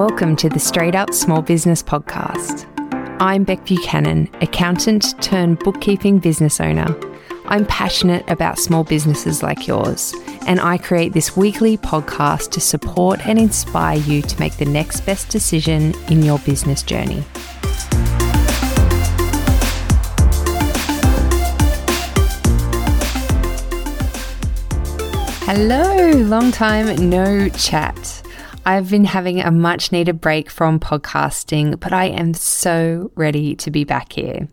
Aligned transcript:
Welcome 0.00 0.34
to 0.36 0.48
the 0.48 0.58
Straight 0.58 0.94
Up 0.94 1.12
Small 1.12 1.42
Business 1.42 1.82
Podcast. 1.82 2.64
I'm 3.20 3.44
Beck 3.44 3.66
Buchanan, 3.66 4.30
accountant 4.40 5.04
turned 5.22 5.58
bookkeeping 5.58 6.20
business 6.20 6.58
owner. 6.58 6.98
I'm 7.44 7.66
passionate 7.66 8.24
about 8.30 8.58
small 8.58 8.82
businesses 8.82 9.42
like 9.42 9.66
yours, 9.66 10.14
and 10.46 10.58
I 10.58 10.78
create 10.78 11.12
this 11.12 11.36
weekly 11.36 11.76
podcast 11.76 12.50
to 12.52 12.62
support 12.62 13.26
and 13.26 13.38
inspire 13.38 13.98
you 13.98 14.22
to 14.22 14.40
make 14.40 14.56
the 14.56 14.64
next 14.64 15.02
best 15.02 15.28
decision 15.28 15.94
in 16.08 16.22
your 16.22 16.38
business 16.38 16.82
journey. 16.82 17.22
Hello, 25.44 26.12
long 26.12 26.50
time 26.50 27.10
no 27.10 27.50
chat. 27.50 28.19
I've 28.66 28.90
been 28.90 29.06
having 29.06 29.40
a 29.40 29.50
much 29.50 29.90
needed 29.90 30.20
break 30.20 30.50
from 30.50 30.78
podcasting, 30.78 31.80
but 31.80 31.92
I 31.92 32.06
am 32.06 32.34
so 32.34 33.10
ready 33.14 33.54
to 33.56 33.70
be 33.70 33.84
back 33.84 34.12
here. 34.12 34.48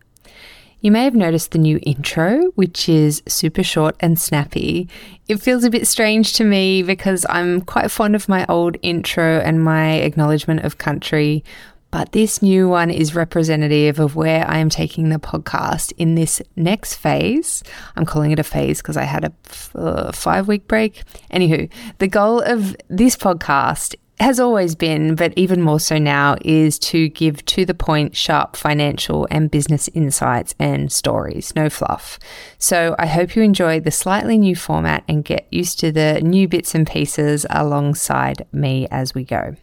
You 0.80 0.92
may 0.92 1.04
have 1.04 1.16
noticed 1.16 1.52
the 1.52 1.58
new 1.58 1.80
intro, 1.84 2.52
which 2.56 2.88
is 2.88 3.22
super 3.28 3.64
short 3.64 3.96
and 4.00 4.18
snappy. 4.18 4.88
It 5.28 5.42
feels 5.42 5.64
a 5.66 5.70
bit 5.70 5.88
strange 5.88 6.34
to 6.34 6.46
me 6.46 6.84
because 6.84 7.26
I'm 7.28 7.62
quite 7.62 7.92
fond 7.92 8.16
of 8.16 8.30
my 8.30 8.46
old 8.48 8.78
intro 8.82 9.40
and 9.40 9.64
my 9.64 9.96
acknowledgement 9.96 10.62
of 10.62 10.78
country, 10.78 11.44
but 11.92 12.12
this 12.12 12.42
new 12.42 12.68
one 12.68 12.92
is 12.92 13.16
representative 13.16 14.00
of 14.00 14.16
where 14.16 14.48
I 14.48 14.58
am 14.58 14.70
taking 14.70 15.10
the 15.10 15.20
podcast 15.20 15.94
in 15.98 16.16
this 16.16 16.42
next 16.56 16.96
phase. 16.96 17.64
I'm 17.96 18.06
calling 18.06 18.32
it 18.32 18.40
a 18.40 18.44
phase 18.44 18.82
because 18.82 18.98
I 18.98 19.04
had 19.04 19.24
a 19.24 19.34
f- 19.46 19.72
uh, 19.76 20.12
five 20.12 20.48
week 20.48 20.68
break. 20.68 21.04
Anywho, 21.32 21.70
the 22.00 22.08
goal 22.08 22.42
of 22.42 22.76
this 22.90 23.16
podcast 23.16 23.96
has 24.20 24.40
always 24.40 24.74
been, 24.74 25.14
but 25.16 25.32
even 25.36 25.62
more 25.62 25.80
so 25.80 25.98
now, 25.98 26.36
is 26.42 26.80
to 26.80 27.08
give 27.10 27.46
to 27.46 27.66
the 27.66 27.74
point, 27.74 28.16
sharp 28.16 28.56
financial 28.56 29.28
and 29.30 29.52
business 29.52 29.88
insights 29.94 30.56
and 30.58 30.92
stories, 30.92 31.54
no 31.56 31.70
fluff. 31.70 32.18
So 32.58 32.96
I 32.98 33.06
hope 33.06 33.36
you 33.36 33.44
enjoy 33.44 33.80
the 33.80 33.92
slightly 33.92 34.38
new 34.38 34.56
format 34.56 35.04
and 35.08 35.24
get 35.24 35.48
used 35.52 35.80
to 35.82 35.92
the 35.92 36.20
new 36.22 36.48
bits 36.48 36.74
and 36.74 36.88
pieces 36.88 37.46
alongside 37.50 38.48
me 38.52 38.88
as 38.90 39.14
we 39.14 39.24
go. 39.24 39.56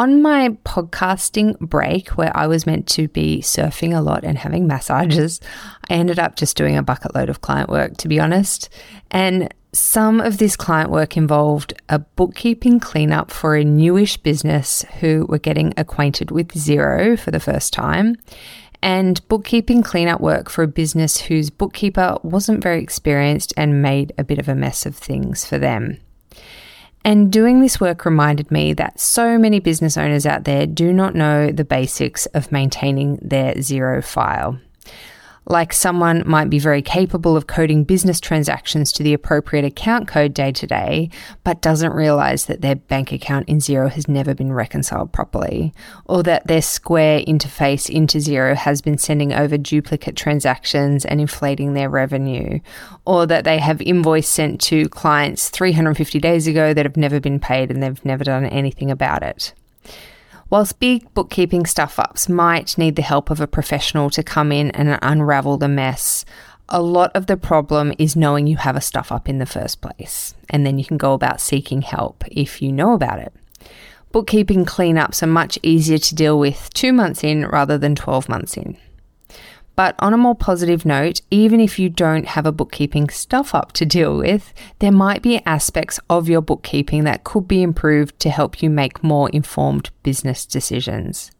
On 0.00 0.22
my 0.22 0.56
podcasting 0.64 1.58
break, 1.58 2.08
where 2.16 2.34
I 2.34 2.46
was 2.46 2.64
meant 2.64 2.86
to 2.86 3.06
be 3.06 3.42
surfing 3.42 3.94
a 3.94 4.00
lot 4.00 4.24
and 4.24 4.38
having 4.38 4.66
massages, 4.66 5.42
I 5.90 5.92
ended 5.92 6.18
up 6.18 6.36
just 6.36 6.56
doing 6.56 6.74
a 6.78 6.82
bucket 6.82 7.14
load 7.14 7.28
of 7.28 7.42
client 7.42 7.68
work, 7.68 7.98
to 7.98 8.08
be 8.08 8.18
honest. 8.18 8.70
And 9.10 9.52
some 9.74 10.22
of 10.22 10.38
this 10.38 10.56
client 10.56 10.90
work 10.90 11.18
involved 11.18 11.74
a 11.90 11.98
bookkeeping 11.98 12.80
cleanup 12.80 13.30
for 13.30 13.56
a 13.56 13.62
newish 13.62 14.16
business 14.16 14.86
who 15.00 15.26
were 15.28 15.38
getting 15.38 15.74
acquainted 15.76 16.30
with 16.30 16.48
Xero 16.52 17.18
for 17.18 17.30
the 17.30 17.38
first 17.38 17.74
time, 17.74 18.16
and 18.82 19.20
bookkeeping 19.28 19.82
cleanup 19.82 20.22
work 20.22 20.48
for 20.48 20.62
a 20.62 20.66
business 20.66 21.20
whose 21.20 21.50
bookkeeper 21.50 22.16
wasn't 22.22 22.62
very 22.62 22.82
experienced 22.82 23.52
and 23.54 23.82
made 23.82 24.14
a 24.16 24.24
bit 24.24 24.38
of 24.38 24.48
a 24.48 24.54
mess 24.54 24.86
of 24.86 24.96
things 24.96 25.44
for 25.44 25.58
them. 25.58 25.98
And 27.04 27.32
doing 27.32 27.60
this 27.60 27.80
work 27.80 28.04
reminded 28.04 28.50
me 28.50 28.74
that 28.74 29.00
so 29.00 29.38
many 29.38 29.58
business 29.58 29.96
owners 29.96 30.26
out 30.26 30.44
there 30.44 30.66
do 30.66 30.92
not 30.92 31.14
know 31.14 31.50
the 31.50 31.64
basics 31.64 32.26
of 32.26 32.52
maintaining 32.52 33.18
their 33.22 33.54
Xero 33.54 34.04
file. 34.04 34.58
Like 35.46 35.72
someone 35.72 36.22
might 36.26 36.50
be 36.50 36.58
very 36.58 36.82
capable 36.82 37.36
of 37.36 37.46
coding 37.46 37.84
business 37.84 38.20
transactions 38.20 38.92
to 38.92 39.02
the 39.02 39.14
appropriate 39.14 39.64
account 39.64 40.06
code 40.06 40.32
day 40.32 40.52
to 40.52 40.66
day, 40.66 41.10
but 41.42 41.62
doesn't 41.62 41.92
realize 41.92 42.46
that 42.46 42.60
their 42.60 42.76
bank 42.76 43.10
account 43.10 43.48
in 43.48 43.58
Xero 43.58 43.90
has 43.90 44.06
never 44.06 44.34
been 44.34 44.52
reconciled 44.52 45.12
properly, 45.12 45.72
or 46.04 46.22
that 46.22 46.46
their 46.46 46.62
Square 46.62 47.22
interface 47.22 47.88
into 47.88 48.18
Xero 48.18 48.54
has 48.54 48.80
been 48.80 48.98
sending 48.98 49.32
over 49.32 49.58
duplicate 49.58 50.14
transactions 50.14 51.04
and 51.04 51.20
inflating 51.20 51.74
their 51.74 51.88
revenue, 51.88 52.60
or 53.04 53.26
that 53.26 53.44
they 53.44 53.58
have 53.58 53.80
invoice 53.80 54.28
sent 54.28 54.60
to 54.60 54.88
clients 54.90 55.48
350 55.48 56.20
days 56.20 56.46
ago 56.46 56.72
that 56.74 56.86
have 56.86 56.96
never 56.96 57.18
been 57.18 57.40
paid 57.40 57.70
and 57.70 57.82
they've 57.82 58.04
never 58.04 58.24
done 58.24 58.46
anything 58.46 58.90
about 58.90 59.22
it. 59.22 59.52
Whilst 60.50 60.80
big 60.80 61.14
bookkeeping 61.14 61.64
stuff 61.64 62.00
ups 62.00 62.28
might 62.28 62.76
need 62.76 62.96
the 62.96 63.02
help 63.02 63.30
of 63.30 63.40
a 63.40 63.46
professional 63.46 64.10
to 64.10 64.24
come 64.24 64.50
in 64.50 64.72
and 64.72 64.98
unravel 65.00 65.58
the 65.58 65.68
mess, 65.68 66.24
a 66.68 66.82
lot 66.82 67.12
of 67.14 67.26
the 67.26 67.36
problem 67.36 67.92
is 67.98 68.16
knowing 68.16 68.48
you 68.48 68.56
have 68.56 68.74
a 68.74 68.80
stuff 68.80 69.12
up 69.12 69.28
in 69.28 69.38
the 69.38 69.46
first 69.46 69.80
place, 69.80 70.34
and 70.48 70.66
then 70.66 70.76
you 70.76 70.84
can 70.84 70.96
go 70.96 71.12
about 71.12 71.40
seeking 71.40 71.82
help 71.82 72.24
if 72.32 72.60
you 72.60 72.72
know 72.72 72.94
about 72.94 73.20
it. 73.20 73.32
Bookkeeping 74.10 74.64
cleanups 74.64 75.22
are 75.22 75.28
much 75.28 75.56
easier 75.62 75.98
to 75.98 76.14
deal 76.16 76.36
with 76.36 76.68
two 76.74 76.92
months 76.92 77.22
in 77.22 77.46
rather 77.46 77.78
than 77.78 77.94
12 77.94 78.28
months 78.28 78.56
in. 78.56 78.76
But 79.80 79.94
on 79.98 80.12
a 80.12 80.18
more 80.18 80.34
positive 80.34 80.84
note, 80.84 81.22
even 81.30 81.58
if 81.58 81.78
you 81.78 81.88
don't 81.88 82.26
have 82.26 82.44
a 82.44 82.52
bookkeeping 82.52 83.08
stuff 83.08 83.54
up 83.54 83.72
to 83.72 83.86
deal 83.86 84.18
with, 84.18 84.52
there 84.80 84.92
might 84.92 85.22
be 85.22 85.40
aspects 85.46 85.98
of 86.10 86.28
your 86.28 86.42
bookkeeping 86.42 87.04
that 87.04 87.24
could 87.24 87.48
be 87.48 87.62
improved 87.62 88.20
to 88.20 88.28
help 88.28 88.62
you 88.62 88.68
make 88.68 89.02
more 89.02 89.30
informed 89.30 89.88
business 90.02 90.44
decisions. 90.44 91.30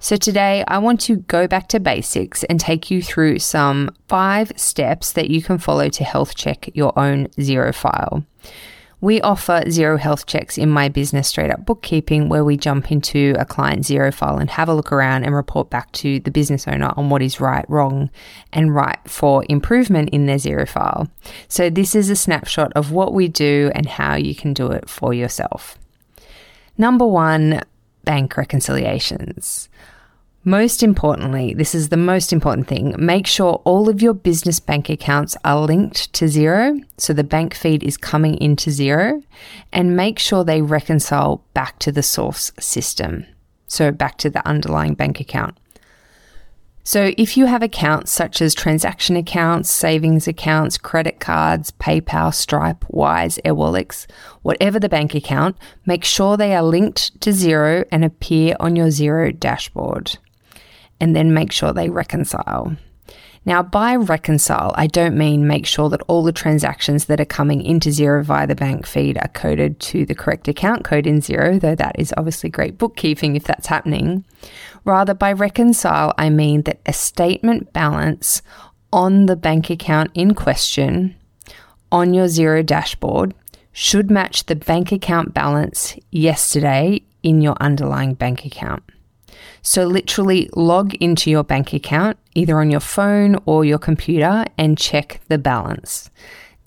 So, 0.00 0.16
today 0.16 0.64
I 0.66 0.78
want 0.78 1.02
to 1.02 1.18
go 1.18 1.46
back 1.46 1.68
to 1.68 1.78
basics 1.78 2.42
and 2.42 2.58
take 2.58 2.90
you 2.90 3.00
through 3.00 3.38
some 3.38 3.90
five 4.08 4.50
steps 4.56 5.12
that 5.12 5.30
you 5.30 5.40
can 5.40 5.58
follow 5.58 5.88
to 5.90 6.02
health 6.02 6.34
check 6.34 6.70
your 6.74 6.98
own 6.98 7.28
Xero 7.38 7.72
file. 7.72 8.24
We 9.04 9.20
offer 9.20 9.60
Xero 9.66 9.98
health 9.98 10.24
checks 10.24 10.56
in 10.56 10.70
my 10.70 10.88
business 10.88 11.28
straight 11.28 11.50
up 11.50 11.66
bookkeeping, 11.66 12.30
where 12.30 12.42
we 12.42 12.56
jump 12.56 12.90
into 12.90 13.34
a 13.38 13.44
client 13.44 13.82
Xero 13.82 14.14
file 14.14 14.38
and 14.38 14.48
have 14.48 14.66
a 14.66 14.74
look 14.74 14.92
around 14.92 15.24
and 15.24 15.34
report 15.34 15.68
back 15.68 15.92
to 15.92 16.20
the 16.20 16.30
business 16.30 16.66
owner 16.66 16.90
on 16.96 17.10
what 17.10 17.20
is 17.20 17.38
right, 17.38 17.66
wrong, 17.68 18.08
and 18.50 18.74
right 18.74 18.98
for 19.06 19.44
improvement 19.50 20.08
in 20.08 20.24
their 20.24 20.38
Xero 20.38 20.66
file. 20.66 21.06
So, 21.48 21.68
this 21.68 21.94
is 21.94 22.08
a 22.08 22.16
snapshot 22.16 22.72
of 22.72 22.92
what 22.92 23.12
we 23.12 23.28
do 23.28 23.70
and 23.74 23.84
how 23.84 24.14
you 24.14 24.34
can 24.34 24.54
do 24.54 24.68
it 24.68 24.88
for 24.88 25.12
yourself. 25.12 25.76
Number 26.78 27.06
one, 27.06 27.60
bank 28.04 28.38
reconciliations. 28.38 29.68
Most 30.46 30.82
importantly, 30.82 31.54
this 31.54 31.74
is 31.74 31.88
the 31.88 31.96
most 31.96 32.30
important 32.30 32.68
thing 32.68 32.94
make 32.98 33.26
sure 33.26 33.62
all 33.64 33.88
of 33.88 34.02
your 34.02 34.12
business 34.12 34.60
bank 34.60 34.90
accounts 34.90 35.38
are 35.42 35.62
linked 35.62 36.12
to 36.12 36.26
Xero. 36.26 36.84
so 36.98 37.14
the 37.14 37.24
bank 37.24 37.54
feed 37.54 37.82
is 37.82 37.96
coming 37.96 38.36
into 38.36 38.68
Xero, 38.68 39.22
and 39.72 39.96
make 39.96 40.18
sure 40.18 40.44
they 40.44 40.60
reconcile 40.60 41.42
back 41.54 41.78
to 41.78 41.90
the 41.90 42.02
source 42.02 42.52
system, 42.60 43.24
so 43.68 43.90
back 43.90 44.18
to 44.18 44.28
the 44.28 44.46
underlying 44.46 44.92
bank 44.92 45.18
account. 45.18 45.56
So, 46.86 47.14
if 47.16 47.38
you 47.38 47.46
have 47.46 47.62
accounts 47.62 48.12
such 48.12 48.42
as 48.42 48.54
transaction 48.54 49.16
accounts, 49.16 49.70
savings 49.70 50.28
accounts, 50.28 50.76
credit 50.76 51.18
cards, 51.18 51.70
PayPal, 51.70 52.34
Stripe, 52.34 52.84
Wise, 52.90 53.38
Airwallex, 53.46 54.06
whatever 54.42 54.78
the 54.78 54.90
bank 54.90 55.14
account, 55.14 55.56
make 55.86 56.04
sure 56.04 56.36
they 56.36 56.54
are 56.54 56.62
linked 56.62 57.18
to 57.22 57.30
Xero 57.30 57.86
and 57.90 58.04
appear 58.04 58.54
on 58.60 58.76
your 58.76 58.88
Xero 58.88 59.40
dashboard 59.40 60.18
and 61.04 61.14
then 61.14 61.34
make 61.34 61.52
sure 61.52 61.70
they 61.70 61.90
reconcile. 61.90 62.74
Now, 63.44 63.62
by 63.62 63.94
reconcile, 63.94 64.72
I 64.74 64.86
don't 64.86 65.18
mean 65.18 65.46
make 65.46 65.66
sure 65.66 65.90
that 65.90 66.00
all 66.06 66.22
the 66.22 66.32
transactions 66.32 67.04
that 67.04 67.20
are 67.20 67.26
coming 67.26 67.60
into 67.60 67.90
Xero 67.90 68.24
via 68.24 68.46
the 68.46 68.54
bank 68.54 68.86
feed 68.86 69.18
are 69.18 69.28
coded 69.28 69.80
to 69.80 70.06
the 70.06 70.14
correct 70.14 70.48
account 70.48 70.82
code 70.82 71.06
in 71.06 71.20
Xero, 71.20 71.60
though 71.60 71.74
that 71.74 71.96
is 71.98 72.14
obviously 72.16 72.48
great 72.48 72.78
bookkeeping 72.78 73.36
if 73.36 73.44
that's 73.44 73.66
happening. 73.66 74.24
Rather, 74.86 75.12
by 75.12 75.30
reconcile, 75.30 76.14
I 76.16 76.30
mean 76.30 76.62
that 76.62 76.80
a 76.86 76.94
statement 76.94 77.74
balance 77.74 78.40
on 78.90 79.26
the 79.26 79.36
bank 79.36 79.68
account 79.68 80.10
in 80.14 80.32
question 80.32 81.16
on 81.92 82.14
your 82.14 82.28
Xero 82.28 82.64
dashboard 82.64 83.34
should 83.72 84.10
match 84.10 84.46
the 84.46 84.56
bank 84.56 84.90
account 84.90 85.34
balance 85.34 85.98
yesterday 86.10 87.02
in 87.22 87.42
your 87.42 87.56
underlying 87.60 88.14
bank 88.14 88.46
account. 88.46 88.82
So, 89.66 89.86
literally 89.86 90.50
log 90.54 90.94
into 90.96 91.30
your 91.30 91.42
bank 91.42 91.72
account, 91.72 92.18
either 92.34 92.60
on 92.60 92.70
your 92.70 92.80
phone 92.80 93.38
or 93.46 93.64
your 93.64 93.78
computer, 93.78 94.44
and 94.58 94.76
check 94.76 95.22
the 95.28 95.38
balance. 95.38 96.10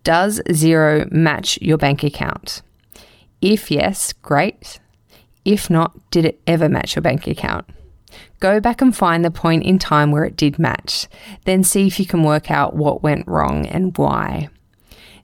Does 0.04 0.42
Xero 0.50 1.10
match 1.12 1.60
your 1.62 1.78
bank 1.78 2.04
account? 2.04 2.64
If 3.40 3.70
yes, 3.70 4.14
great. 4.14 4.80
If 5.46 5.70
not, 5.70 6.10
did 6.10 6.26
it 6.26 6.42
ever 6.48 6.68
match 6.68 6.96
your 6.96 7.04
bank 7.04 7.28
account? 7.28 7.70
Go 8.40 8.60
back 8.60 8.82
and 8.82 8.96
find 8.96 9.24
the 9.24 9.30
point 9.30 9.64
in 9.64 9.78
time 9.78 10.10
where 10.12 10.24
it 10.24 10.36
did 10.36 10.58
match. 10.58 11.08
Then 11.46 11.64
see 11.64 11.86
if 11.86 12.00
you 12.00 12.08
can 12.08 12.24
work 12.24 12.50
out 12.50 12.76
what 12.76 13.04
went 13.04 13.28
wrong 13.28 13.68
and 13.68 13.96
why. 13.96 14.50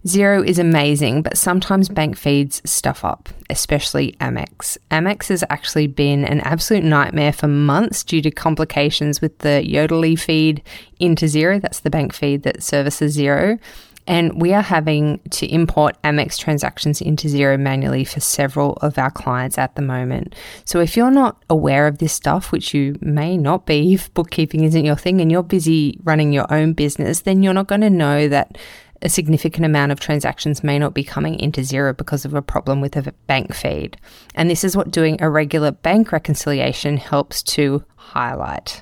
Xero 0.05 0.45
is 0.45 0.59
amazing, 0.59 1.21
but 1.21 1.37
sometimes 1.37 1.87
bank 1.87 2.17
feeds 2.17 2.61
stuff 2.69 3.05
up, 3.05 3.29
especially 3.49 4.13
Amex. 4.19 4.77
Amex 4.91 5.29
has 5.29 5.43
actually 5.49 5.87
been 5.87 6.25
an 6.25 6.41
absolute 6.41 6.83
nightmare 6.83 7.31
for 7.31 7.47
months 7.47 8.03
due 8.03 8.21
to 8.21 8.31
complications 8.31 9.21
with 9.21 9.39
the 9.39 9.63
Yodlee 9.65 10.19
feed 10.19 10.61
into 10.99 11.25
Xero. 11.25 11.61
That's 11.61 11.79
the 11.79 11.89
bank 11.89 12.13
feed 12.13 12.43
that 12.43 12.61
services 12.61 13.17
Xero. 13.17 13.59
And 14.05 14.41
we 14.41 14.53
are 14.53 14.61
having 14.61 15.19
to 15.31 15.45
import 15.47 16.01
Amex 16.03 16.37
transactions 16.37 16.99
into 16.99 17.29
Xero 17.29 17.57
manually 17.57 18.03
for 18.03 18.19
several 18.19 18.73
of 18.81 18.97
our 18.97 19.11
clients 19.11 19.57
at 19.57 19.75
the 19.75 19.81
moment. 19.81 20.35
So 20.65 20.81
if 20.81 20.97
you're 20.97 21.11
not 21.11 21.41
aware 21.49 21.87
of 21.87 21.99
this 21.99 22.11
stuff, 22.11 22.51
which 22.51 22.73
you 22.73 22.97
may 22.99 23.37
not 23.37 23.65
be 23.65 23.93
if 23.93 24.13
bookkeeping 24.13 24.65
isn't 24.65 24.83
your 24.83 24.97
thing 24.97 25.21
and 25.21 25.31
you're 25.31 25.43
busy 25.43 25.97
running 26.03 26.33
your 26.33 26.51
own 26.53 26.73
business, 26.73 27.21
then 27.21 27.43
you're 27.43 27.53
not 27.53 27.67
going 27.67 27.81
to 27.81 27.89
know 27.89 28.27
that 28.27 28.57
a 29.03 29.09
significant 29.09 29.65
amount 29.65 29.91
of 29.91 29.99
transactions 29.99 30.63
may 30.63 30.79
not 30.79 30.93
be 30.93 31.03
coming 31.03 31.37
into 31.39 31.61
Xero 31.61 31.95
because 31.95 32.25
of 32.25 32.33
a 32.33 32.41
problem 32.41 32.81
with 32.81 32.95
a 32.95 33.13
bank 33.27 33.53
feed. 33.53 33.97
And 34.33 34.49
this 34.49 34.63
is 34.63 34.75
what 34.75 34.91
doing 34.91 35.21
a 35.21 35.29
regular 35.29 35.71
bank 35.71 36.11
reconciliation 36.11 36.97
helps 36.97 37.43
to 37.43 37.83
highlight. 37.95 38.81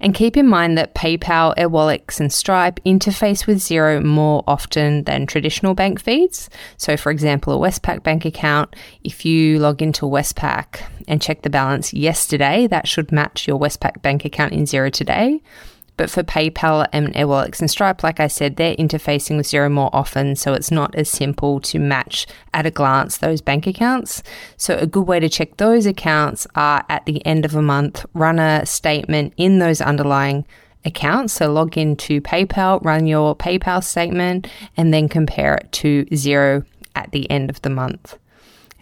And 0.00 0.16
keep 0.16 0.36
in 0.36 0.48
mind 0.48 0.76
that 0.76 0.96
PayPal, 0.96 1.54
Airwallex, 1.56 2.18
and 2.18 2.32
Stripe 2.32 2.80
interface 2.84 3.46
with 3.46 3.58
Xero 3.58 4.02
more 4.04 4.42
often 4.48 5.04
than 5.04 5.26
traditional 5.26 5.74
bank 5.74 6.00
feeds. 6.00 6.50
So, 6.76 6.96
for 6.96 7.12
example, 7.12 7.54
a 7.54 7.68
Westpac 7.68 8.02
bank 8.02 8.24
account, 8.24 8.74
if 9.04 9.24
you 9.24 9.60
log 9.60 9.80
into 9.80 10.04
Westpac 10.04 10.82
and 11.06 11.22
check 11.22 11.42
the 11.42 11.50
balance 11.50 11.94
yesterday, 11.94 12.66
that 12.66 12.88
should 12.88 13.12
match 13.12 13.46
your 13.46 13.60
Westpac 13.60 14.02
bank 14.02 14.24
account 14.24 14.52
in 14.52 14.64
Xero 14.64 14.92
today. 14.92 15.40
But 15.96 16.10
for 16.10 16.22
PayPal 16.22 16.86
and 16.92 17.12
Airwallex 17.14 17.60
and 17.60 17.70
Stripe, 17.70 18.02
like 18.02 18.18
I 18.18 18.26
said, 18.26 18.56
they're 18.56 18.74
interfacing 18.76 19.36
with 19.36 19.46
Xero 19.46 19.70
more 19.70 19.90
often, 19.92 20.36
so 20.36 20.54
it's 20.54 20.70
not 20.70 20.94
as 20.94 21.08
simple 21.08 21.60
to 21.60 21.78
match 21.78 22.26
at 22.54 22.66
a 22.66 22.70
glance 22.70 23.18
those 23.18 23.40
bank 23.40 23.66
accounts. 23.66 24.22
So 24.56 24.76
a 24.78 24.86
good 24.86 25.06
way 25.06 25.20
to 25.20 25.28
check 25.28 25.58
those 25.58 25.86
accounts 25.86 26.46
are 26.54 26.84
at 26.88 27.04
the 27.04 27.24
end 27.26 27.44
of 27.44 27.54
a 27.54 27.62
month, 27.62 28.06
run 28.14 28.38
a 28.38 28.64
statement 28.64 29.34
in 29.36 29.58
those 29.58 29.80
underlying 29.80 30.46
accounts. 30.84 31.34
So 31.34 31.52
log 31.52 31.76
into 31.76 32.20
PayPal, 32.20 32.82
run 32.84 33.06
your 33.06 33.36
PayPal 33.36 33.84
statement, 33.84 34.48
and 34.76 34.92
then 34.92 35.08
compare 35.08 35.54
it 35.54 35.70
to 35.72 36.04
Xero 36.06 36.64
at 36.96 37.12
the 37.12 37.30
end 37.30 37.50
of 37.50 37.62
the 37.62 37.70
month. 37.70 38.18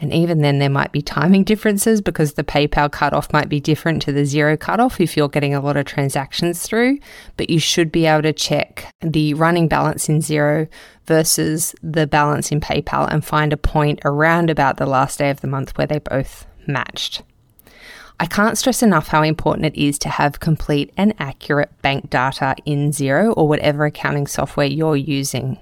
And 0.00 0.12
even 0.14 0.40
then, 0.40 0.58
there 0.58 0.70
might 0.70 0.92
be 0.92 1.02
timing 1.02 1.44
differences 1.50 2.00
because 2.00 2.32
the 2.32 2.44
PayPal 2.44 2.90
cutoff 2.90 3.32
might 3.32 3.48
be 3.48 3.60
different 3.60 4.02
to 4.02 4.12
the 4.12 4.22
Xero 4.22 4.58
cutoff 4.58 5.00
if 5.00 5.16
you're 5.16 5.28
getting 5.28 5.54
a 5.54 5.60
lot 5.60 5.76
of 5.76 5.84
transactions 5.84 6.62
through. 6.62 6.98
But 7.36 7.50
you 7.50 7.58
should 7.58 7.92
be 7.92 8.06
able 8.06 8.22
to 8.22 8.32
check 8.32 8.92
the 9.00 9.34
running 9.34 9.68
balance 9.68 10.08
in 10.08 10.18
Xero 10.18 10.68
versus 11.06 11.74
the 11.82 12.06
balance 12.06 12.50
in 12.50 12.60
PayPal 12.60 13.12
and 13.12 13.24
find 13.24 13.52
a 13.52 13.56
point 13.56 14.00
around 14.04 14.48
about 14.48 14.78
the 14.78 14.86
last 14.86 15.18
day 15.18 15.30
of 15.30 15.40
the 15.40 15.48
month 15.48 15.76
where 15.76 15.86
they 15.86 15.98
both 15.98 16.46
matched. 16.66 17.22
I 18.18 18.26
can't 18.26 18.58
stress 18.58 18.82
enough 18.82 19.08
how 19.08 19.22
important 19.22 19.64
it 19.64 19.82
is 19.82 19.98
to 20.00 20.10
have 20.10 20.40
complete 20.40 20.92
and 20.94 21.14
accurate 21.18 21.70
bank 21.80 22.10
data 22.10 22.54
in 22.66 22.90
Xero 22.90 23.32
or 23.34 23.48
whatever 23.48 23.86
accounting 23.86 24.26
software 24.26 24.66
you're 24.66 24.96
using. 24.96 25.58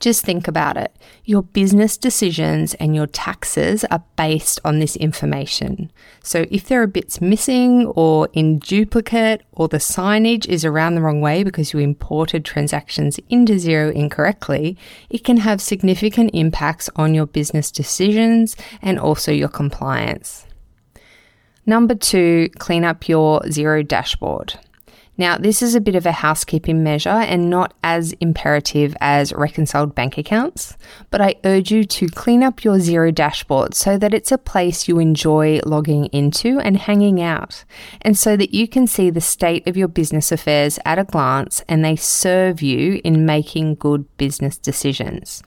Just 0.00 0.24
think 0.24 0.48
about 0.48 0.76
it. 0.76 0.94
Your 1.24 1.42
business 1.42 1.96
decisions 1.96 2.74
and 2.74 2.94
your 2.94 3.06
taxes 3.06 3.84
are 3.90 4.02
based 4.16 4.60
on 4.64 4.78
this 4.78 4.96
information. 4.96 5.90
So 6.22 6.46
if 6.50 6.66
there 6.66 6.82
are 6.82 6.86
bits 6.86 7.20
missing 7.20 7.86
or 7.94 8.28
in 8.32 8.58
duplicate 8.58 9.42
or 9.52 9.68
the 9.68 9.78
signage 9.78 10.46
is 10.46 10.64
around 10.64 10.94
the 10.94 11.00
wrong 11.00 11.20
way 11.20 11.44
because 11.44 11.72
you 11.72 11.78
imported 11.78 12.44
transactions 12.44 13.18
into 13.28 13.54
Xero 13.54 13.92
incorrectly, 13.92 14.76
it 15.10 15.24
can 15.24 15.38
have 15.38 15.60
significant 15.60 16.30
impacts 16.34 16.90
on 16.96 17.14
your 17.14 17.26
business 17.26 17.70
decisions 17.70 18.56
and 18.82 18.98
also 18.98 19.32
your 19.32 19.48
compliance. 19.48 20.46
Number 21.66 21.94
two, 21.94 22.50
clean 22.58 22.84
up 22.84 23.08
your 23.08 23.40
Xero 23.40 23.86
dashboard. 23.86 24.58
Now, 25.16 25.38
this 25.38 25.62
is 25.62 25.76
a 25.76 25.80
bit 25.80 25.94
of 25.94 26.06
a 26.06 26.12
housekeeping 26.12 26.82
measure 26.82 27.08
and 27.08 27.48
not 27.48 27.72
as 27.84 28.12
imperative 28.14 28.96
as 29.00 29.32
reconciled 29.32 29.94
bank 29.94 30.18
accounts, 30.18 30.76
but 31.10 31.20
I 31.20 31.36
urge 31.44 31.70
you 31.70 31.84
to 31.84 32.08
clean 32.08 32.42
up 32.42 32.64
your 32.64 32.78
Xero 32.78 33.14
dashboard 33.14 33.74
so 33.74 33.96
that 33.96 34.12
it's 34.12 34.32
a 34.32 34.38
place 34.38 34.88
you 34.88 34.98
enjoy 34.98 35.60
logging 35.64 36.06
into 36.06 36.58
and 36.58 36.76
hanging 36.76 37.22
out, 37.22 37.64
and 38.02 38.18
so 38.18 38.36
that 38.36 38.52
you 38.52 38.66
can 38.66 38.88
see 38.88 39.08
the 39.08 39.20
state 39.20 39.66
of 39.68 39.76
your 39.76 39.88
business 39.88 40.32
affairs 40.32 40.80
at 40.84 40.98
a 40.98 41.04
glance 41.04 41.62
and 41.68 41.84
they 41.84 41.94
serve 41.94 42.60
you 42.60 43.00
in 43.04 43.24
making 43.24 43.76
good 43.76 44.04
business 44.16 44.58
decisions. 44.58 45.44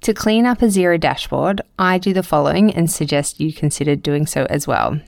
To 0.00 0.12
clean 0.12 0.46
up 0.46 0.62
a 0.62 0.66
Xero 0.66 0.98
dashboard, 0.98 1.62
I 1.78 1.98
do 1.98 2.12
the 2.12 2.24
following 2.24 2.74
and 2.74 2.90
suggest 2.90 3.40
you 3.40 3.52
consider 3.52 3.94
doing 3.94 4.26
so 4.26 4.46
as 4.50 4.66
well. 4.66 5.00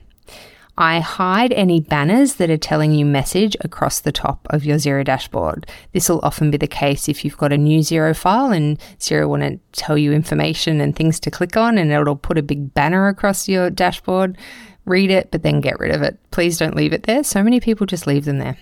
I 0.77 0.99
hide 0.99 1.53
any 1.53 1.79
banners 1.79 2.35
that 2.35 2.51
are 2.51 2.57
telling 2.57 2.91
you 2.91 3.03
message 3.03 3.57
across 3.61 3.99
the 3.99 4.11
top 4.11 4.45
of 4.51 4.63
your 4.63 4.77
Xero 4.77 5.03
dashboard. 5.03 5.65
This 5.91 6.07
will 6.07 6.19
often 6.21 6.51
be 6.51 6.57
the 6.57 6.67
case 6.67 7.09
if 7.09 7.25
you've 7.25 7.37
got 7.37 7.51
a 7.51 7.57
new 7.57 7.79
Xero 7.79 8.15
file 8.15 8.51
and 8.51 8.79
Xero 8.99 9.27
want 9.27 9.41
to 9.41 9.59
tell 9.71 9.97
you 9.97 10.13
information 10.13 10.79
and 10.79 10.95
things 10.95 11.19
to 11.21 11.31
click 11.31 11.57
on, 11.57 11.79
and 11.79 11.91
it'll 11.91 12.15
put 12.15 12.37
a 12.37 12.43
big 12.43 12.73
banner 12.75 13.07
across 13.07 13.47
your 13.47 13.71
dashboard. 13.71 14.37
Read 14.85 15.09
it, 15.09 15.31
but 15.31 15.41
then 15.41 15.61
get 15.61 15.79
rid 15.79 15.93
of 15.95 16.03
it. 16.03 16.19
Please 16.29 16.59
don't 16.59 16.75
leave 16.75 16.93
it 16.93 17.03
there. 17.03 17.23
So 17.23 17.41
many 17.41 17.59
people 17.59 17.87
just 17.87 18.05
leave 18.05 18.25
them 18.25 18.37
there. 18.37 18.57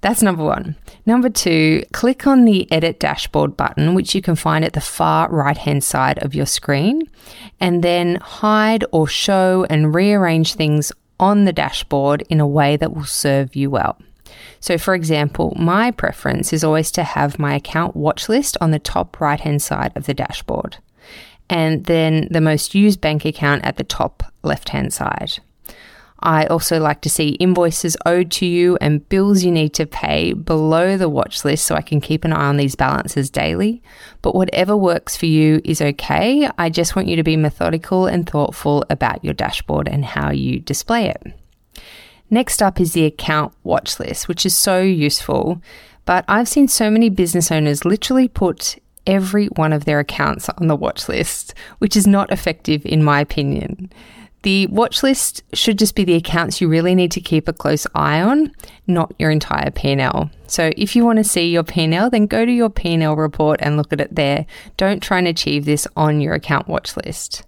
That's 0.00 0.22
number 0.22 0.44
one. 0.44 0.76
Number 1.06 1.30
two, 1.30 1.84
click 1.92 2.26
on 2.26 2.44
the 2.44 2.70
Edit 2.70 3.00
Dashboard 3.00 3.56
button, 3.56 3.94
which 3.94 4.14
you 4.14 4.20
can 4.20 4.36
find 4.36 4.64
at 4.64 4.74
the 4.74 4.80
far 4.80 5.30
right 5.30 5.56
hand 5.56 5.82
side 5.82 6.18
of 6.18 6.34
your 6.34 6.44
screen, 6.44 7.02
and 7.60 7.82
then 7.82 8.16
hide 8.16 8.84
or 8.92 9.06
show 9.06 9.64
and 9.70 9.94
rearrange 9.94 10.54
things 10.54 10.92
on 11.18 11.44
the 11.44 11.52
dashboard 11.52 12.22
in 12.28 12.40
a 12.40 12.46
way 12.46 12.76
that 12.76 12.94
will 12.94 13.04
serve 13.04 13.56
you 13.56 13.70
well. 13.70 13.98
So, 14.60 14.78
for 14.78 14.94
example, 14.94 15.54
my 15.56 15.90
preference 15.90 16.52
is 16.52 16.64
always 16.64 16.90
to 16.92 17.04
have 17.04 17.38
my 17.38 17.54
account 17.54 17.94
watch 17.94 18.28
list 18.28 18.56
on 18.60 18.70
the 18.70 18.78
top 18.78 19.20
right 19.20 19.40
hand 19.40 19.62
side 19.62 19.92
of 19.94 20.06
the 20.06 20.14
dashboard, 20.14 20.78
and 21.48 21.84
then 21.84 22.28
the 22.30 22.40
most 22.40 22.74
used 22.74 23.00
bank 23.00 23.24
account 23.24 23.64
at 23.64 23.76
the 23.76 23.84
top 23.84 24.22
left 24.42 24.70
hand 24.70 24.92
side. 24.92 25.38
I 26.26 26.46
also 26.46 26.80
like 26.80 27.02
to 27.02 27.08
see 27.08 27.36
invoices 27.38 27.96
owed 28.04 28.32
to 28.32 28.46
you 28.46 28.76
and 28.80 29.08
bills 29.08 29.44
you 29.44 29.52
need 29.52 29.74
to 29.74 29.86
pay 29.86 30.32
below 30.32 30.96
the 30.96 31.08
watch 31.08 31.44
list 31.44 31.64
so 31.64 31.76
I 31.76 31.82
can 31.82 32.00
keep 32.00 32.24
an 32.24 32.32
eye 32.32 32.46
on 32.46 32.56
these 32.56 32.74
balances 32.74 33.30
daily. 33.30 33.80
But 34.22 34.34
whatever 34.34 34.76
works 34.76 35.16
for 35.16 35.26
you 35.26 35.60
is 35.64 35.80
okay. 35.80 36.50
I 36.58 36.68
just 36.68 36.96
want 36.96 37.06
you 37.06 37.14
to 37.14 37.22
be 37.22 37.36
methodical 37.36 38.06
and 38.06 38.28
thoughtful 38.28 38.84
about 38.90 39.24
your 39.24 39.34
dashboard 39.34 39.86
and 39.86 40.04
how 40.04 40.32
you 40.32 40.58
display 40.58 41.10
it. 41.10 41.22
Next 42.28 42.60
up 42.60 42.80
is 42.80 42.92
the 42.92 43.04
account 43.04 43.54
watch 43.62 44.00
list, 44.00 44.26
which 44.26 44.44
is 44.44 44.58
so 44.58 44.80
useful. 44.80 45.62
But 46.06 46.24
I've 46.26 46.48
seen 46.48 46.66
so 46.66 46.90
many 46.90 47.08
business 47.08 47.52
owners 47.52 47.84
literally 47.84 48.26
put 48.26 48.80
every 49.06 49.46
one 49.46 49.72
of 49.72 49.84
their 49.84 50.00
accounts 50.00 50.48
on 50.48 50.66
the 50.66 50.74
watch 50.74 51.08
list, 51.08 51.54
which 51.78 51.96
is 51.96 52.08
not 52.08 52.32
effective 52.32 52.84
in 52.84 53.04
my 53.04 53.20
opinion. 53.20 53.92
The 54.42 54.66
watch 54.68 55.02
list 55.02 55.42
should 55.52 55.78
just 55.78 55.94
be 55.94 56.04
the 56.04 56.14
accounts 56.14 56.60
you 56.60 56.68
really 56.68 56.94
need 56.94 57.10
to 57.12 57.20
keep 57.20 57.48
a 57.48 57.52
close 57.52 57.86
eye 57.94 58.20
on, 58.20 58.52
not 58.86 59.12
your 59.18 59.30
entire 59.30 59.70
P&L. 59.70 60.30
So 60.46 60.70
if 60.76 60.94
you 60.94 61.04
want 61.04 61.16
to 61.18 61.24
see 61.24 61.50
your 61.50 61.64
P&L, 61.64 62.10
then 62.10 62.26
go 62.26 62.44
to 62.44 62.52
your 62.52 62.70
P&L 62.70 63.16
report 63.16 63.60
and 63.62 63.76
look 63.76 63.92
at 63.92 64.00
it 64.00 64.14
there. 64.14 64.46
Don't 64.76 65.02
try 65.02 65.18
and 65.18 65.26
achieve 65.26 65.64
this 65.64 65.88
on 65.96 66.20
your 66.20 66.34
account 66.34 66.68
watch 66.68 66.96
list. 66.96 67.42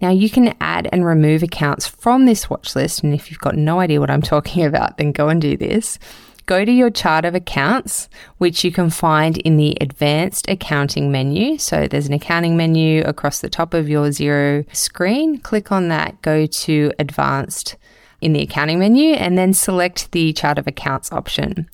Now 0.00 0.10
you 0.10 0.30
can 0.30 0.54
add 0.60 0.88
and 0.92 1.04
remove 1.04 1.42
accounts 1.42 1.86
from 1.86 2.26
this 2.26 2.48
watch 2.48 2.76
list, 2.76 3.02
and 3.02 3.14
if 3.14 3.30
you've 3.30 3.40
got 3.40 3.56
no 3.56 3.80
idea 3.80 4.00
what 4.00 4.10
I'm 4.10 4.22
talking 4.34 4.64
about, 4.64 4.98
then 4.98 5.12
go 5.12 5.28
and 5.28 5.40
do 5.40 5.56
this 5.56 5.98
go 6.46 6.64
to 6.64 6.72
your 6.72 6.90
chart 6.90 7.24
of 7.24 7.34
accounts, 7.34 8.08
which 8.38 8.64
you 8.64 8.72
can 8.72 8.88
find 8.88 9.36
in 9.38 9.56
the 9.56 9.76
advanced 9.80 10.48
accounting 10.48 11.12
menu. 11.12 11.58
So 11.58 11.86
there's 11.86 12.06
an 12.06 12.14
accounting 12.14 12.56
menu 12.56 13.02
across 13.02 13.40
the 13.40 13.50
top 13.50 13.74
of 13.74 13.88
your 13.88 14.06
Xero 14.06 14.64
screen. 14.74 15.38
Click 15.38 15.70
on 15.70 15.88
that, 15.88 16.22
go 16.22 16.46
to 16.46 16.92
advanced 16.98 17.76
in 18.20 18.32
the 18.32 18.42
accounting 18.42 18.78
menu, 18.78 19.12
and 19.12 19.36
then 19.36 19.52
select 19.52 20.12
the 20.12 20.32
chart 20.32 20.58
of 20.58 20.66
accounts 20.66 21.12
option. 21.12 21.68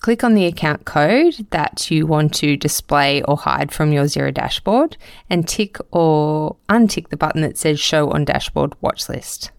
Click 0.00 0.22
on 0.22 0.34
the 0.34 0.44
account 0.44 0.84
code 0.84 1.46
that 1.50 1.90
you 1.90 2.06
want 2.06 2.34
to 2.34 2.56
display 2.56 3.22
or 3.22 3.36
hide 3.36 3.72
from 3.72 3.92
your 3.92 4.04
Xero 4.04 4.32
dashboard 4.32 4.96
and 5.30 5.48
tick 5.48 5.78
or 5.90 6.56
untick 6.68 7.08
the 7.08 7.16
button 7.16 7.40
that 7.40 7.56
says 7.56 7.80
Show 7.80 8.10
on 8.10 8.24
Dashboard 8.24 8.74
Watch 8.82 9.08
List. 9.08 9.50